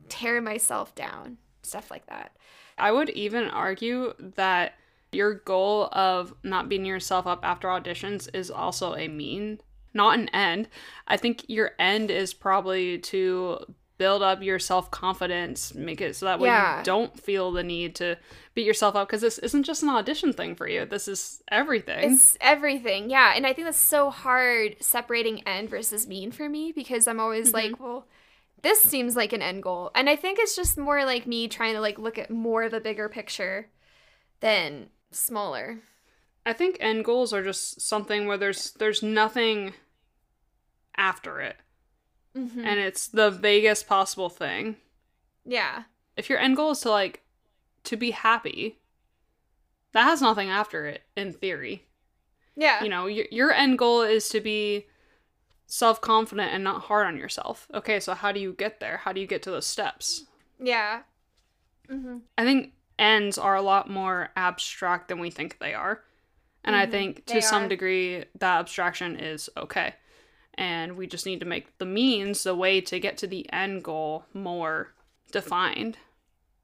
[0.07, 1.39] tear myself down?
[1.61, 2.37] Stuff like that.
[2.77, 4.75] I would even argue that
[5.11, 9.59] your goal of not beating yourself up after auditions is also a mean,
[9.93, 10.69] not an end.
[11.07, 13.59] I think your end is probably to
[13.97, 16.79] build up your self confidence, make it so that way Yeah.
[16.79, 18.17] you don't feel the need to
[18.55, 20.85] beat yourself up because this isn't just an audition thing for you.
[20.85, 22.13] This is everything.
[22.13, 23.33] It's everything, yeah.
[23.35, 27.51] And I think that's so hard separating end versus mean for me because I'm always
[27.51, 27.73] mm-hmm.
[27.73, 28.07] like, well,
[28.63, 29.91] this seems like an end goal.
[29.93, 32.73] And I think it's just more like me trying to like look at more of
[32.73, 33.69] a bigger picture
[34.39, 35.79] than smaller.
[36.45, 39.73] I think end goals are just something where there's there's nothing
[40.97, 41.57] after it.
[42.35, 42.65] Mm-hmm.
[42.65, 44.77] And it's the vaguest possible thing.
[45.45, 45.83] Yeah.
[46.17, 47.21] if your end goal is to like
[47.83, 48.77] to be happy
[49.91, 51.87] that has nothing after it in theory
[52.55, 52.83] Yeah.
[52.83, 54.85] you know your, your end goal is to be
[55.65, 59.19] self-confident and not hard on yourself okay so how do you get there how do
[59.19, 60.25] you get to those steps
[60.59, 61.01] yeah.
[61.89, 62.17] Mm-hmm.
[62.37, 66.03] i think ends are a lot more abstract than we think they are.
[66.63, 67.67] And i Mhm, think to they some are.
[67.67, 69.95] degree that abstraction is okay.
[70.53, 73.83] And we just need to make the means the way to get to the end
[73.83, 74.93] goal more
[75.31, 75.97] defined.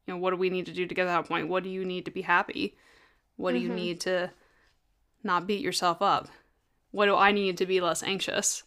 [0.05, 1.47] You know what do we need to do to get to that point?
[1.49, 2.75] What do you need to be happy?
[3.37, 3.75] What do you Mhm.
[3.75, 4.31] need to
[5.23, 6.27] not beat yourself up?
[6.91, 8.63] What do i need to be less anxious?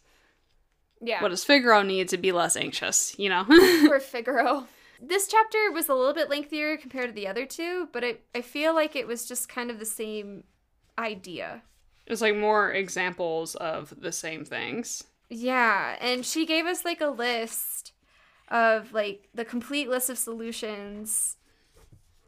[1.03, 1.21] Yeah.
[1.23, 3.43] what does figaro need to be less anxious you know?
[3.87, 4.67] For Figaro.
[5.03, 8.41] This chapter was a little bit lengthier compared to the other two, but I, I
[8.41, 10.43] feel like it was just kind of the same
[10.97, 11.63] idea.
[12.05, 17.01] It was like more examples of the same things Yeah, and she gave us like
[17.01, 17.93] a list
[18.49, 21.37] of like the complete list of solutions,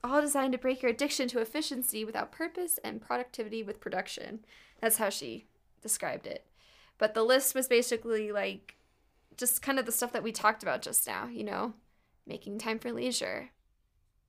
[0.04, 4.40] all designed to break your addiction to efficiency without purpose and productivity with production.
[4.82, 5.46] That's how she
[5.82, 6.46] described it.
[6.98, 8.78] But the list was basically like
[9.38, 11.74] just kind of the stuff that we talked about just now, you know,
[12.28, 13.50] making time for leisure.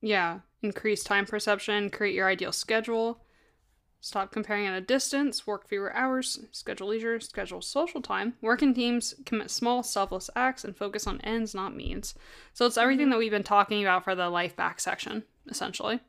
[0.00, 3.20] Yeah, increase time perception, create your ideal schedule,
[4.00, 8.74] stop comparing at a distance, work fewer hours, schedule leisure, schedule social time, work in
[8.74, 12.14] teams, commit small, selfless acts, and focus on ends, not means.
[12.52, 13.12] So it's everything mm-hmm.
[13.12, 16.00] that we've been talking about for the life back section, essentially.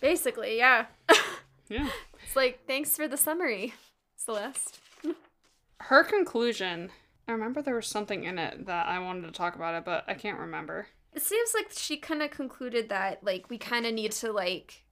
[0.00, 0.86] Basically, yeah.
[1.68, 1.88] Yeah.
[2.24, 3.74] It's like, thanks for the summary,
[4.16, 4.78] Celeste.
[5.80, 6.90] Her conclusion,
[7.28, 10.04] I remember there was something in it that I wanted to talk about it, but
[10.08, 10.88] I can't remember.
[11.16, 14.84] It seems like she kind of concluded that like we kind of need to like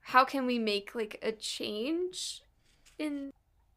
[0.00, 2.42] how can we make like a change
[2.98, 3.32] in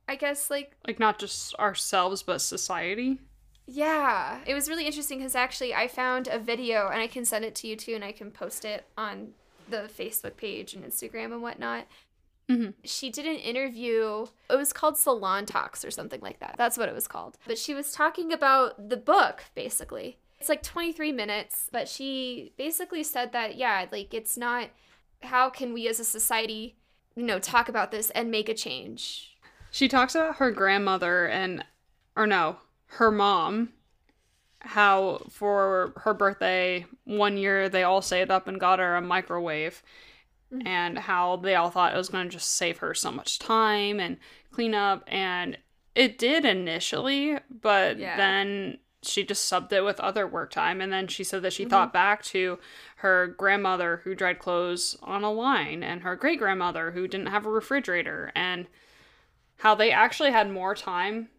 [0.08, 3.20] I guess like Like, not just ourselves, but society.
[3.68, 4.40] yeah.
[4.48, 7.54] It was really interesting cuz actually I found a video and I can send it
[7.56, 9.34] to you too and I can post it on
[9.70, 11.86] the Facebook page and Instagram and whatnot.
[12.50, 12.74] Mhm.
[12.84, 14.26] She did an interview.
[14.50, 16.56] It was called Salon Talks or something like that.
[16.58, 17.38] That's what it was called.
[17.46, 20.18] But she was talking about the book, basically.
[20.40, 24.70] It's like 23 minutes, but she basically said that, yeah, like it's not
[25.22, 26.78] how can we as a society,
[27.16, 29.36] you know, talk about this and make a change?
[29.72, 31.66] She talks about her grandmother and,
[32.16, 33.74] or no, her mom.
[34.62, 39.82] How for her birthday one year they all saved up and got her a microwave,
[40.52, 40.66] Mhm.
[40.66, 44.00] and how they all thought it was going to just save her so much time
[44.02, 44.18] and
[44.52, 45.58] clean up, and
[45.96, 48.18] it did initially, but Yeah.
[48.18, 50.82] then she just subbed it with other work time.
[50.82, 51.70] And then she said that she mm-hmm.
[51.70, 52.60] thought back to
[52.98, 57.46] her grandmother who dried clothes on a line and her great grandmother who didn't have
[57.46, 58.68] a refrigerator and
[59.58, 61.30] how they actually had more time.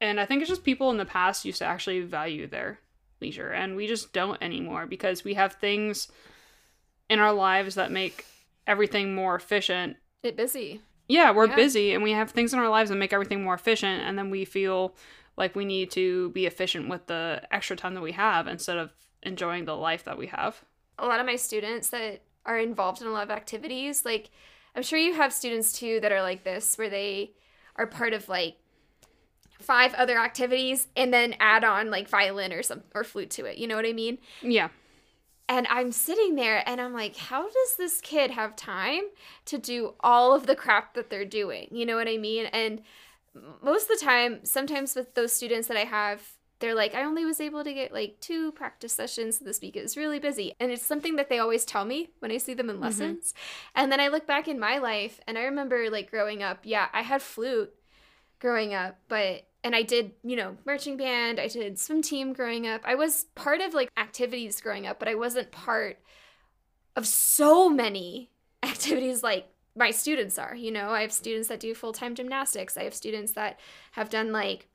[0.00, 2.80] And I think it's just people in the past used to actually value their
[3.20, 3.50] leisure.
[3.50, 6.08] And we just don't anymore because we have things
[7.08, 8.24] in our lives that make
[8.66, 9.96] everything more efficient.
[10.22, 10.80] It busy.
[11.08, 11.56] Yeah, we're yeah.
[11.56, 14.02] busy and we have things in our lives that make everything more efficient.
[14.02, 14.94] And then we feel
[15.36, 18.90] like we need to be efficient with the extra time that we have instead of
[19.22, 20.62] enjoying the life that we have.
[20.98, 24.30] A lot of my students that are involved in a lot of activities, like
[24.74, 27.32] I'm sure you have students too that are like this, where they
[27.76, 28.56] are part of like
[29.58, 33.58] five other activities and then add on like violin or some or flute to it.
[33.58, 34.18] You know what I mean?
[34.42, 34.68] Yeah.
[35.48, 39.02] And I'm sitting there and I'm like, how does this kid have time
[39.46, 41.68] to do all of the crap that they're doing?
[41.72, 42.46] You know what I mean?
[42.46, 42.82] And
[43.62, 46.22] most of the time, sometimes with those students that I have,
[46.60, 49.76] they're like, I only was able to get like two practice sessions this week.
[49.76, 50.54] It was really busy.
[50.60, 52.84] And it's something that they always tell me when I see them in mm-hmm.
[52.84, 53.32] lessons.
[53.32, 53.80] Mm-hmm.
[53.80, 56.88] And then I look back in my life and I remember like growing up, yeah,
[56.92, 57.72] I had flute
[58.38, 62.66] growing up, but and I did, you know, marching band, I did swim team growing
[62.66, 62.82] up.
[62.84, 65.98] I was part of like activities growing up, but I wasn't part
[66.96, 68.30] of so many
[68.62, 70.54] activities like my students are.
[70.54, 73.58] You know, I have students that do full time gymnastics, I have students that
[73.92, 74.68] have done like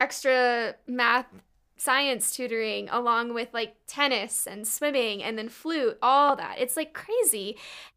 [0.00, 1.26] extra math
[1.76, 6.56] science tutoring along with like tennis and swimming and then flute, all that.
[6.58, 7.56] It's like crazy.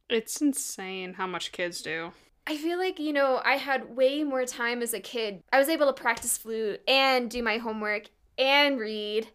[0.09, 2.11] It's insane how much kids do.
[2.47, 5.41] I feel like, you know, I had way more time as a kid.
[5.51, 8.03] I was able to practice flute and do my homework
[8.37, 9.27] and read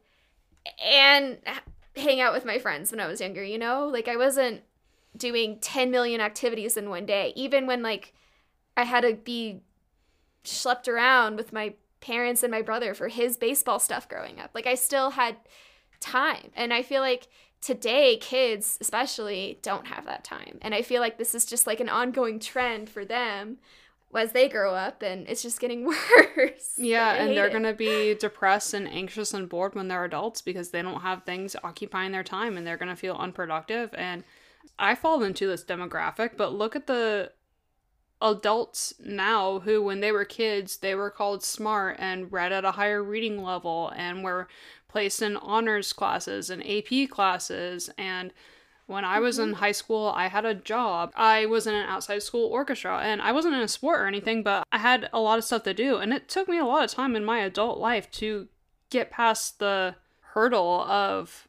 [0.85, 1.39] and
[1.97, 3.87] hang out with my friends when I was younger, you know?
[3.87, 4.63] Like I wasn't
[5.21, 7.33] doing 10 million activities in one day.
[7.37, 8.13] Even when like
[8.77, 9.61] I had to be
[10.45, 14.51] schlepped around with my parents and my brother for his baseball stuff growing up.
[14.55, 15.37] Like I still had
[16.01, 16.51] time.
[16.57, 17.29] And I feel like
[17.61, 21.79] today kids especially don't have that time and i feel like this is just like
[21.79, 23.59] an ongoing trend for them
[24.15, 25.85] as they grow up and it's just getting
[26.37, 30.41] worse yeah and they're going to be depressed and anxious and bored when they're adults
[30.41, 34.25] because they don't have things occupying their time and they're going to feel unproductive and
[34.79, 37.31] i fall into this demographic but look at the
[38.23, 42.73] adults now who when they were kids they were called smart and read at a
[42.73, 44.47] higher reading level and were
[44.91, 47.91] placed in honors classes and AP classes.
[47.97, 48.33] And
[48.87, 49.61] when I was in mm-hmm.
[49.61, 51.13] high school, I had a job.
[51.15, 54.43] I was in an outside school orchestra and I wasn't in a sport or anything,
[54.43, 55.99] but I had a lot of stuff to do.
[55.99, 58.49] And it took me a lot of time in my adult life to
[58.91, 59.95] get past the
[60.33, 61.47] hurdle of,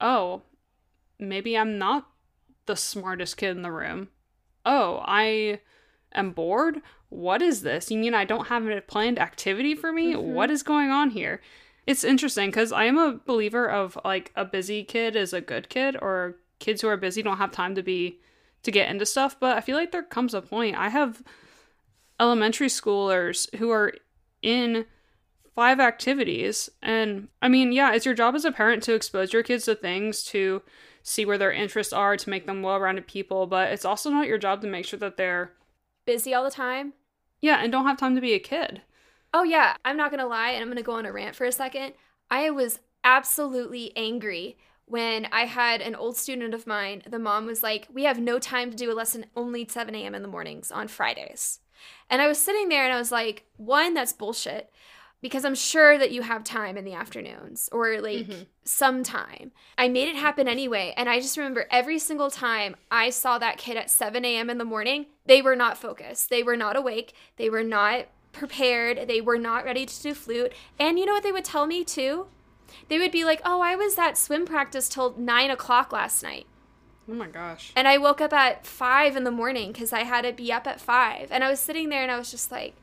[0.00, 0.42] oh,
[1.18, 2.09] maybe I'm not
[2.70, 4.08] the smartest kid in the room.
[4.64, 5.58] Oh, I
[6.14, 6.80] am bored.
[7.08, 7.90] What is this?
[7.90, 10.14] You mean I don't have a planned activity for me?
[10.14, 10.34] Mm-hmm.
[10.34, 11.40] What is going on here?
[11.84, 15.68] It's interesting because I am a believer of like a busy kid is a good
[15.68, 18.20] kid, or kids who are busy don't have time to be
[18.62, 19.40] to get into stuff.
[19.40, 20.76] But I feel like there comes a point.
[20.76, 21.24] I have
[22.20, 23.94] elementary schoolers who are
[24.42, 24.86] in
[25.56, 26.70] five activities.
[26.80, 29.74] And I mean, yeah, it's your job as a parent to expose your kids to
[29.74, 30.62] things, to
[31.02, 33.46] see where their interests are, to make them well rounded people.
[33.46, 35.52] But it's also not your job to make sure that they're
[36.06, 36.94] busy all the time.
[37.40, 38.82] Yeah, and don't have time to be a kid.
[39.32, 41.52] Oh, yeah, I'm not gonna lie, and I'm gonna go on a rant for a
[41.52, 41.94] second.
[42.30, 47.02] I was absolutely angry when I had an old student of mine.
[47.08, 50.14] The mom was like, We have no time to do a lesson only 7 a.m.
[50.14, 51.60] in the mornings on Fridays.
[52.10, 54.70] And I was sitting there and I was like, One, that's bullshit
[55.20, 58.42] because I'm sure that you have time in the afternoons or like mm-hmm.
[58.64, 59.52] some time.
[59.76, 60.94] I made it happen anyway.
[60.96, 64.48] And I just remember every single time I saw that kid at 7 a.m.
[64.48, 66.30] in the morning, they were not focused.
[66.30, 67.14] They were not awake.
[67.36, 69.08] They were not prepared.
[69.08, 70.52] They were not ready to do flute.
[70.78, 72.26] And you know what they would tell me too?
[72.88, 76.46] They would be like, oh, I was at swim practice till nine o'clock last night.
[77.08, 77.72] Oh my gosh.
[77.74, 80.66] And I woke up at five in the morning because I had to be up
[80.66, 81.28] at five.
[81.32, 82.74] And I was sitting there and I was just like,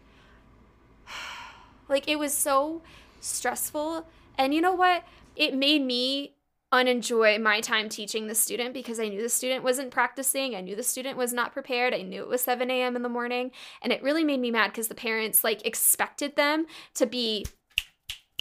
[1.89, 2.82] like it was so
[3.19, 4.08] stressful.
[4.38, 5.04] And you know what?
[5.36, 6.33] It made me
[6.71, 10.56] unenjoy my time teaching the student because I knew the student wasn't practicing.
[10.56, 11.94] I knew the student was not prepared.
[11.94, 12.96] I knew it was 7 a.m.
[12.96, 13.52] in the morning.
[13.81, 16.65] And it really made me mad because the parents like expected them
[16.96, 17.46] to be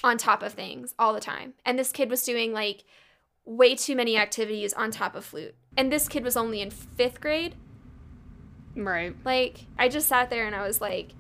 [0.03, 1.55] on top of things all the time.
[1.65, 2.85] And this kid was doing like
[3.45, 5.55] way too many activities on top of flute.
[5.77, 7.55] And this kid was only in fifth grade.
[8.75, 9.15] Right.
[9.25, 11.13] Like, I just sat there and I was like,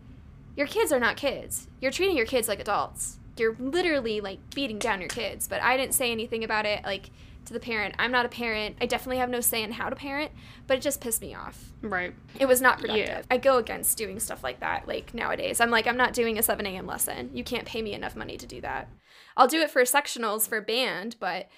[0.57, 1.69] your kids are not kids.
[1.81, 5.77] You're treating your kids like adults you're literally like beating down your kids but i
[5.77, 7.11] didn't say anything about it like
[7.47, 7.95] to the parent.
[7.99, 8.77] I'm not a parent.
[8.81, 10.33] I definitely have no say in how to parent,
[10.67, 11.73] but it just pissed me off.
[11.81, 12.15] Right.
[12.39, 13.07] It was not productive.
[13.09, 13.23] Yeah.
[13.31, 14.87] I go against doing stuff like that.
[14.87, 16.87] Like nowadays, I'm like, I'm not doing a 7 a.m.
[16.87, 17.31] lesson.
[17.33, 18.89] You can't pay me enough money to do that.
[19.37, 21.49] I'll do it for sectionals for band, but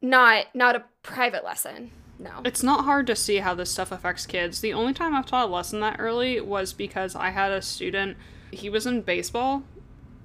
[0.00, 1.90] not not a private lesson.
[2.18, 2.30] No.
[2.44, 4.60] It's not hard to see how this stuff affects kids.
[4.60, 8.16] The only time I've taught a lesson that early was because I had a student,
[8.50, 9.64] he was in baseball,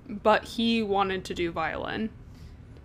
[0.08, 2.10] but he wanted to do violin.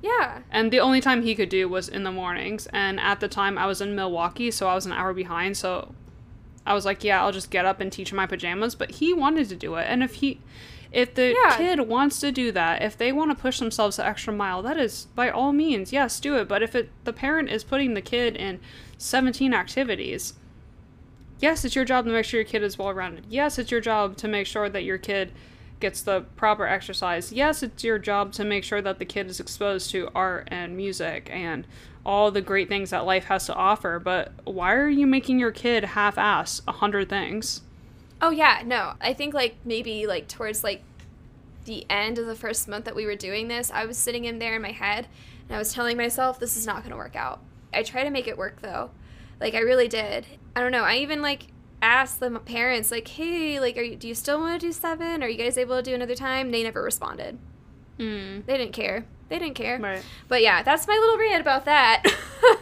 [0.03, 0.41] Yeah.
[0.51, 2.67] And the only time he could do was in the mornings.
[2.73, 5.57] And at the time, I was in Milwaukee, so I was an hour behind.
[5.57, 5.95] So
[6.67, 8.75] I was like, yeah, I'll just get up and teach in my pajamas.
[8.75, 9.87] But he wanted to do it.
[9.89, 10.41] And if he.
[10.93, 11.57] If the Yeah.
[11.57, 14.77] kid wants to do that, if they want to push themselves the extra mile, that
[14.77, 16.49] is by all means, yes, do it.
[16.49, 18.61] But if it the parent is putting the kid in
[18.99, 20.35] 17 activities,
[21.41, 23.25] yes, it's your job to make sure your kid is well rounded.
[23.31, 25.33] Yes, it's your job to make sure that your kid
[25.81, 27.33] gets the proper exercise.
[27.33, 30.77] Yes, it's your job to make sure that the kid is exposed to art and
[30.77, 31.67] music and
[32.05, 33.99] all the great things that life has to offer.
[33.99, 37.63] But why are you making your kid half ass a hundred things?
[38.23, 38.95] Oh yeah, no.
[39.01, 40.83] I think like maybe like towards like
[41.65, 44.39] the end of the first month that we were doing this, I was sitting in
[44.39, 45.09] there in my head
[45.49, 47.41] and I was telling myself this is not going to work out.
[47.75, 48.91] I try to make it work though.
[49.41, 50.27] Like I really did.
[50.55, 50.85] I don't know.
[50.85, 51.49] I even like
[51.83, 55.21] asked the parents like, "Hey, like are you do you still want to do 7?
[55.23, 57.39] Are you guys able to do another time?" They never responded.
[57.99, 58.47] Mm.
[58.47, 59.05] They didn't care.
[59.29, 59.81] They didn't care.
[59.81, 60.05] Right.
[60.29, 62.05] But yeah, that's my little rant about that.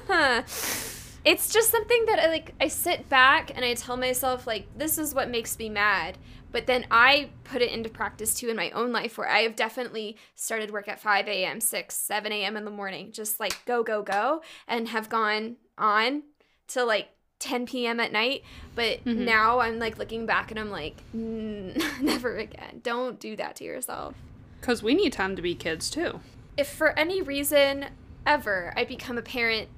[1.25, 4.99] it's just something that I like I sit back and I tell myself like this
[4.99, 6.18] is what makes me mad.
[6.53, 9.55] But then I put it into practice too in my own life where I have
[9.55, 12.57] definitely started work at 5 a.m., 6, 7 a.m.
[12.57, 16.25] in the morning, just like go, go, go, and have gone on
[16.68, 18.01] to like 10 p.m.
[18.01, 18.43] at night.
[18.75, 19.18] But Mhm.
[19.18, 22.81] now I'm like looking back and I'm like, "Mm, never again.
[22.83, 24.14] Don't do that to yourself
[24.61, 26.21] Because we need time to be kids too.
[26.57, 27.87] if for any reason
[28.27, 29.68] ever I become a parent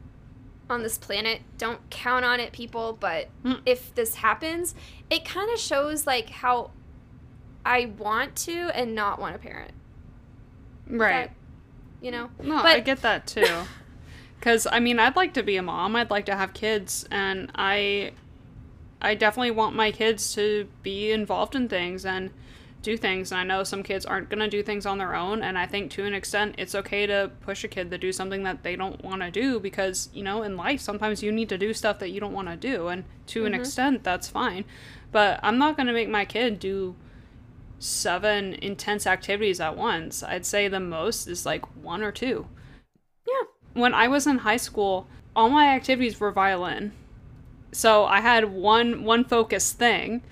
[0.71, 3.61] on this planet, don't count on it, people, but Mm.
[3.67, 4.75] if this happens,
[5.11, 6.71] it kind of shows like how
[7.65, 9.73] I want to and not want a parent.
[10.89, 11.29] Right.
[11.29, 11.35] That-
[12.05, 12.31] you know?
[12.43, 13.47] No, But- I get that too.
[14.39, 15.95] Because I mean, I'd like to be a mom.
[15.95, 18.11] I'd like to have kids, and I,
[19.01, 22.31] I definitely want my kids to be involved in things and
[22.83, 23.33] do things.
[23.33, 25.91] And I know some kids aren't gonna do things on their own, and I think
[25.93, 29.03] to an extent, it's okay to push a kid to do something that they don't
[29.05, 32.11] want to do because you know, in life, sometimes you need to do stuff that
[32.11, 33.61] you don't want to do, and to an mm-hmm.
[33.61, 34.65] extent, that's fine.
[35.11, 36.97] But I'm not gonna make my kid do
[37.79, 40.23] seven intense activities at once.
[40.23, 42.47] I'd say the most is like one or two.
[43.27, 43.49] Yeah.
[43.75, 46.93] When I was in high school, all my activities were violin.
[47.73, 50.23] So I had one one focused thing,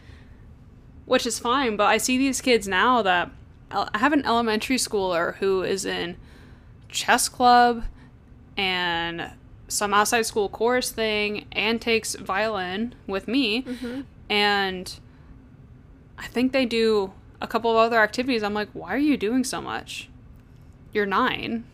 [1.10, 3.32] which is fine, but I see these kids now that
[3.72, 6.16] I have an elementary schooler who is in
[6.88, 7.82] chess club
[8.56, 9.32] and
[9.66, 14.02] some outside school chorus thing and takes violin with me mm-hmm.
[14.28, 15.00] and
[16.16, 18.44] I think they do a couple of other activities.
[18.44, 20.08] I'm like, why are you doing so much?
[20.92, 21.64] You're nine.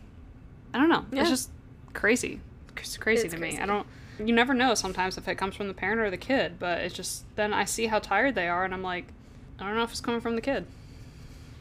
[0.73, 1.05] I don't know.
[1.13, 1.21] Yeah.
[1.21, 1.51] It's just
[1.93, 2.41] crazy.
[2.79, 3.59] It's crazy It's to crazy.
[3.59, 3.63] me.
[3.63, 3.87] I don't.
[4.19, 6.95] You never know sometimes if it comes from the parent or the kid, but it's
[6.95, 9.13] just then I see how tired they are, and I'm like,
[9.59, 10.67] I don't know if it's coming from the kid.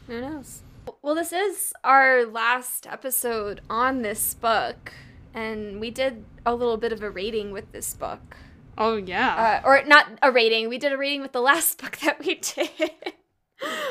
[0.06, 0.62] Who knows?
[1.02, 4.92] Well, this is our last episode on this book,
[5.34, 8.36] and we did a little bit of a rating with this book.
[8.78, 9.60] Oh yeah.
[9.64, 10.68] uh, or not a rating.
[10.68, 12.70] We did a rating with the last book that we did,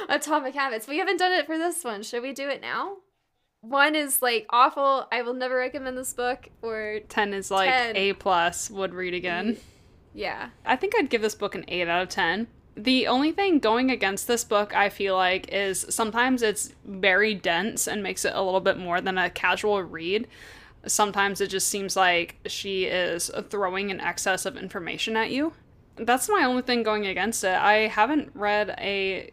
[0.10, 0.88] Atomic Habits.
[0.88, 2.04] We haven't done it for this one.
[2.04, 2.98] Should we do it now?
[3.62, 5.08] One is like awful.
[5.12, 6.50] I will never recommend this book.
[6.62, 7.96] Or ten is like 10.
[7.98, 8.70] A plus.
[8.70, 9.58] Would read again.
[10.14, 12.48] yeah, I think I'd give this book an 8 out of 10.
[12.78, 17.88] The only thing going against this book, I feel like, is sometimes it's very dense
[17.88, 20.28] and makes it a little bit more than a casual read.
[20.86, 25.54] Sometimes it just seems like she is throwing an excess of information at you.
[25.96, 27.56] That's my only thing going against it.
[27.56, 29.32] I haven't read a.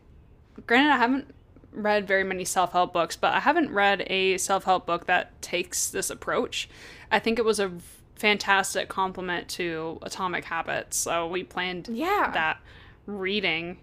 [0.66, 1.34] Granted, I haven't
[1.72, 5.42] read very many self help books, but I haven't read a self help book that
[5.42, 6.68] takes this approach.
[7.10, 7.72] I think it was a
[8.14, 10.96] fantastic compliment to Atomic Habits.
[10.96, 12.30] So we planned yeah.
[12.32, 12.58] that
[13.06, 13.78] reading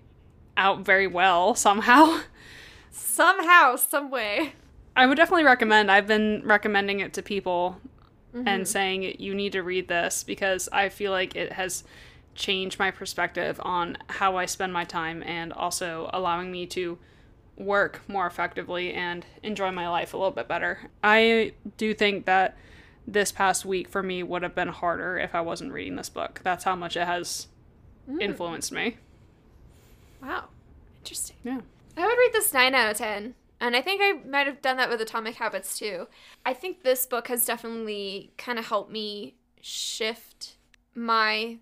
[0.58, 2.20] out very well somehow.
[2.92, 4.54] Somehow, some way.
[4.96, 5.92] I would definitely recommend.
[5.92, 7.80] I've been recommending it to people
[8.34, 8.64] and mm-hmm.
[8.64, 11.84] saying you need to read this because I feel like it has
[12.36, 16.98] changed my perspective on how I spend my time and also allowing me to
[17.58, 20.90] work more effectively and enjoy my life a little bit better.
[21.04, 22.58] I do think that
[23.06, 26.40] this past week for me would have been harder if I wasn't reading this book.
[26.44, 27.48] That's how much it has
[28.10, 28.22] mm.
[28.22, 28.98] influenced me.
[30.22, 30.50] Wow,
[31.00, 31.38] interesting.
[31.44, 31.62] Yeah.
[31.98, 33.36] I would rate this nine out of ten.
[33.62, 36.08] And I think I might have done that with Atomic Habits too.
[36.46, 40.56] I think this book has definitely kind of helped me shift
[40.96, 41.58] my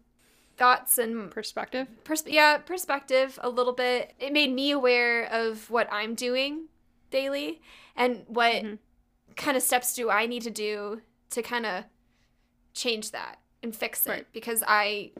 [0.57, 1.87] thoughts and Perspective.
[2.03, 4.13] pers- yeah, perspective a little bit.
[4.19, 6.65] It made me aware of what I'm doing
[7.09, 7.61] daily
[7.95, 8.77] and what Mhm.
[9.35, 11.01] kind of steps do I need to do
[11.31, 11.85] to kind of
[12.73, 14.33] change that and fix it Right.
[14.33, 15.11] because I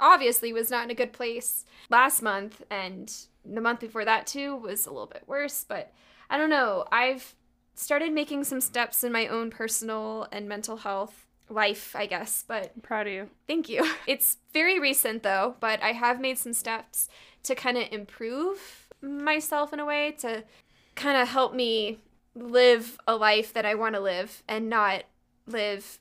[0.00, 4.56] obviously was not in a good place last month and the month before that too
[4.56, 5.92] was a little bit worse, but
[6.28, 6.84] I don't know.
[6.90, 7.34] I've
[7.74, 12.72] started making some steps in my own personal and mental health life, I guess, but
[12.74, 13.30] I'm proud of you.
[13.46, 13.86] Thank you.
[14.06, 17.08] It's very recent though, but I have made some steps
[17.44, 20.44] to kind of improve myself in a way to
[20.94, 21.98] kind of help me
[22.34, 25.04] live a life that I want to live and not
[25.46, 25.98] live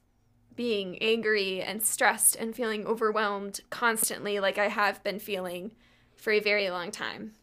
[0.55, 5.71] being angry and stressed and feeling overwhelmed constantly like I have been feeling
[6.15, 7.33] for a very long time.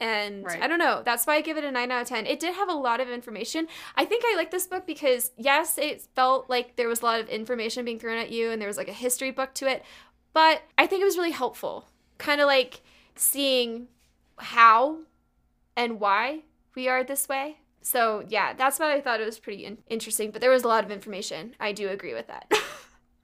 [0.00, 0.60] And Right.
[0.60, 1.02] I don't know.
[1.04, 2.26] That's why I give it a 9 out of 10.
[2.26, 3.68] It did have a lot of information.
[3.96, 7.20] I think I like this book because, yes, it felt like there was a lot
[7.20, 9.84] of information being thrown at you and there was like a history book to it.
[10.32, 11.86] But I think it was really helpful.
[12.18, 12.82] Kind of like
[13.14, 13.86] seeing
[14.36, 14.98] how
[15.76, 16.40] and why
[16.74, 17.58] we are this way.
[17.86, 20.30] So, yeah, that's why I thought it was pretty in- interesting.
[20.30, 21.54] But there was a lot of information.
[21.60, 22.50] I do agree with that.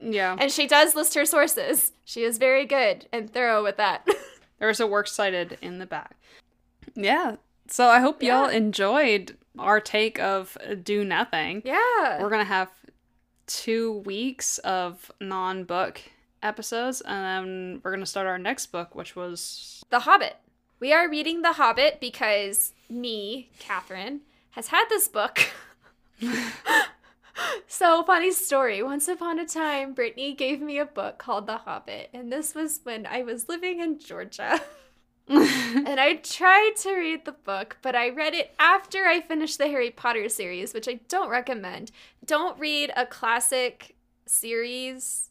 [0.02, 0.34] Yeah.
[0.40, 1.92] and she does list her sources.
[2.06, 4.08] She is very good and thorough with that.
[4.58, 6.16] There's a works cited in the back.
[6.94, 7.36] Yeah.
[7.68, 11.60] So I hope y'all enjoyed our take of Do Nothing.
[11.66, 12.18] yeah.
[12.18, 12.70] We're going to have
[13.46, 16.00] two weeks of non book
[16.42, 19.82] episodes, and then we're going to start our next book, which was.
[19.90, 20.36] The Hobbit.
[20.78, 24.22] We are reading The Hobbit because me, Catherine,
[24.52, 25.50] has had this book.
[27.66, 28.82] so, funny story.
[28.82, 32.80] Once upon a time, Brittany gave me a book called The Hobbit, and this was
[32.82, 34.60] when I was living in Georgia.
[35.28, 39.68] and I tried to read the book, but I read it after I finished the
[39.68, 41.92] Harry Potter series, which I don't recommend.
[42.24, 43.94] Don't read a classic
[44.26, 45.30] series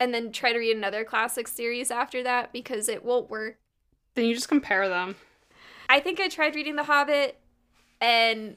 [0.00, 3.58] and then try to read another classic series after that because it won't work.
[4.14, 5.14] then you just compare them.
[5.88, 7.38] I think I tried reading The Hobbit
[8.00, 8.56] and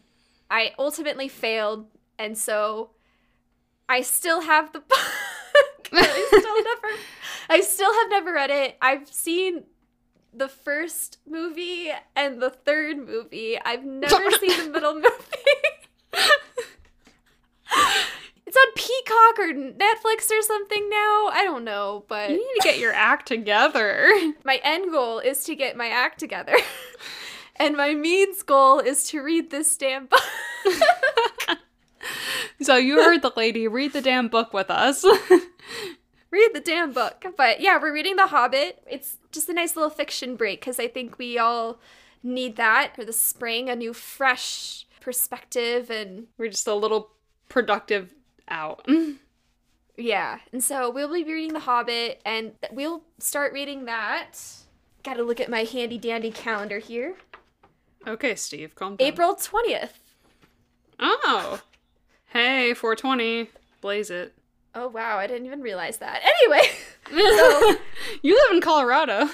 [0.49, 1.87] I ultimately failed,
[2.17, 2.91] and so
[3.87, 4.99] I still have the book.
[5.91, 6.99] I still never
[7.49, 8.77] I still have never read it.
[8.81, 9.63] I've seen
[10.33, 13.57] the first movie and the third movie.
[13.59, 15.07] I've never seen the middle movie.
[18.45, 21.29] it's on Peacock or Netflix or something now.
[21.31, 24.11] I don't know, but You need to get your act together.
[24.43, 26.55] my end goal is to get my act together.
[27.60, 30.22] And my means goal is to read this damn book.
[32.62, 33.68] so you heard the lady.
[33.68, 35.03] Read the damn book with us.
[36.32, 37.26] read the damn book.
[37.38, 38.84] But yeah, we're reading The Hobbit.
[38.89, 41.80] It's just a nice little fiction break because I think we all
[42.24, 47.12] need that for the spring, a new fresh perspective and We're just a little
[47.47, 48.14] productive
[48.47, 48.88] out.
[49.97, 50.39] yeah.
[50.51, 54.32] And so we'll be reading The Hobbit and we'll start reading that.
[55.03, 57.16] Got to look at my handy dandy calendar here.
[58.08, 59.08] Okay, Steve, calm down.
[59.08, 59.91] April 20th.
[61.00, 61.62] Oh.
[62.28, 63.50] Hey, 420.
[63.82, 64.34] Blaze it.
[64.76, 66.22] Oh wow, I didn't even realize that.
[66.24, 66.62] Anyway,
[67.10, 67.76] so
[68.22, 69.30] you live in Colorado.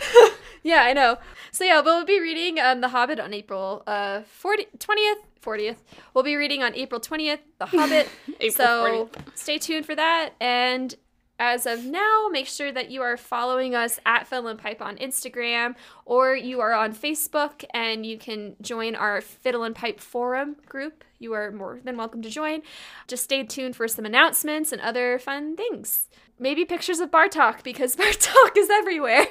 [0.62, 1.18] yeah, I know.
[1.52, 5.76] So yeah, we'll be reading um, The Hobbit on April uh 40, 20th, 40th.
[6.14, 8.08] We'll be reading on April 20th, The Hobbit.
[8.40, 10.30] April so stay tuned for that.
[10.40, 10.94] And
[11.40, 14.98] as of now, make sure that you are following us at Fiddle and Pipe on
[14.98, 15.74] Instagram
[16.04, 21.02] or you are on Facebook and you can join our Fiddle and Pipe forum group.
[21.18, 22.60] You are more than welcome to join.
[23.08, 26.08] Just stay tuned for some announcements and other fun things.
[26.38, 29.26] Maybe pictures of Bartok because Bartok is everywhere.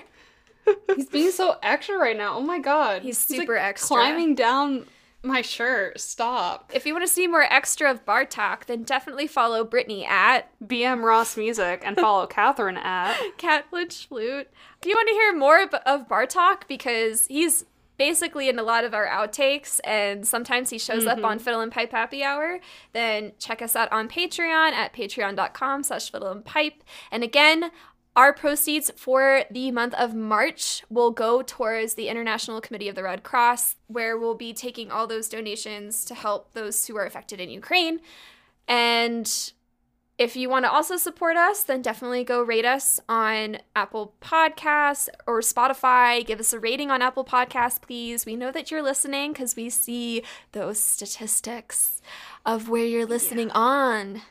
[0.95, 2.37] He's being so extra right now.
[2.37, 3.03] Oh my god.
[3.03, 3.87] He's like, super extra.
[3.87, 4.87] Climbing down
[5.23, 5.99] my shirt.
[5.99, 6.71] Stop.
[6.73, 11.03] If you want to see more extra of Bartok, then definitely follow Brittany at BM
[11.03, 13.17] Ross Music and follow Catherine at.
[13.37, 14.47] Cat Flinch Flute.
[14.81, 17.65] If you want to hear more of, of Bartok, because he's
[17.97, 21.43] basically in a lot of our outtakes and sometimes he shows up on mm-hmm.
[21.43, 22.61] Fiddle and Pipe Happy Hour,
[22.93, 26.81] then check us out on Patreon at patreon.com slash fiddle and pipe.
[27.11, 27.71] And again,
[28.19, 33.03] our proceeds for the month of March will go towards the International Committee of the
[33.03, 37.39] Red Cross, where we'll be taking all those donations to help those who are affected
[37.39, 38.01] in Ukraine.
[38.67, 39.53] And
[40.17, 45.07] if you want to also support us, then definitely go rate us on Apple Podcasts
[45.25, 46.25] or Spotify.
[46.25, 48.25] Give us a rating on Apple Podcasts, please.
[48.25, 52.01] We know that you're listening because we see those statistics
[52.45, 54.23] of where you're listening on.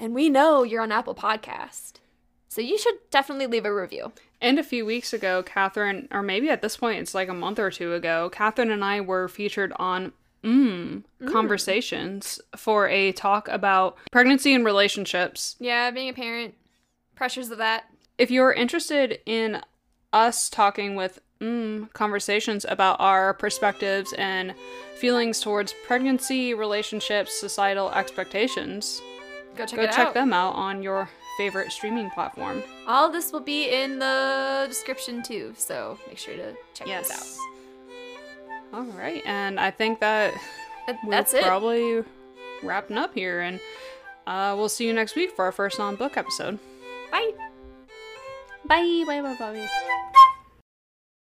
[0.00, 1.99] And we know you're on Apple Podcast.
[2.50, 4.12] So you should definitely leave a review.
[4.40, 7.60] And a few weeks ago, Catherine, or maybe at this point it's like a month
[7.60, 13.96] or two ago, Catherine and I were featured on mm, conversations for a talk about
[14.10, 15.54] pregnancy and relationships.
[15.60, 16.54] Yeah, being a parent,
[17.14, 17.84] pressures of that.
[18.18, 19.62] If you're interested in
[20.12, 24.54] us talking with mm, conversations about our perspectives and
[24.96, 29.00] feelings towards pregnancy, relationships, societal expectations,
[29.56, 30.14] Go check go check out.
[30.14, 31.08] them out on your
[31.40, 32.62] favorite streaming platform.
[32.86, 38.74] All this will be in the description too, so make sure to check this out.
[38.74, 40.34] All right, and I think that
[40.86, 41.44] That- we're it.
[41.46, 42.04] probably
[42.62, 43.58] wrapping up here, and
[44.26, 46.58] uh, we'll see you next week for our first non-book episode.
[47.10, 47.30] Bye.
[48.66, 49.04] Bye.
[49.06, 50.06] Bye, bye, bye, bye.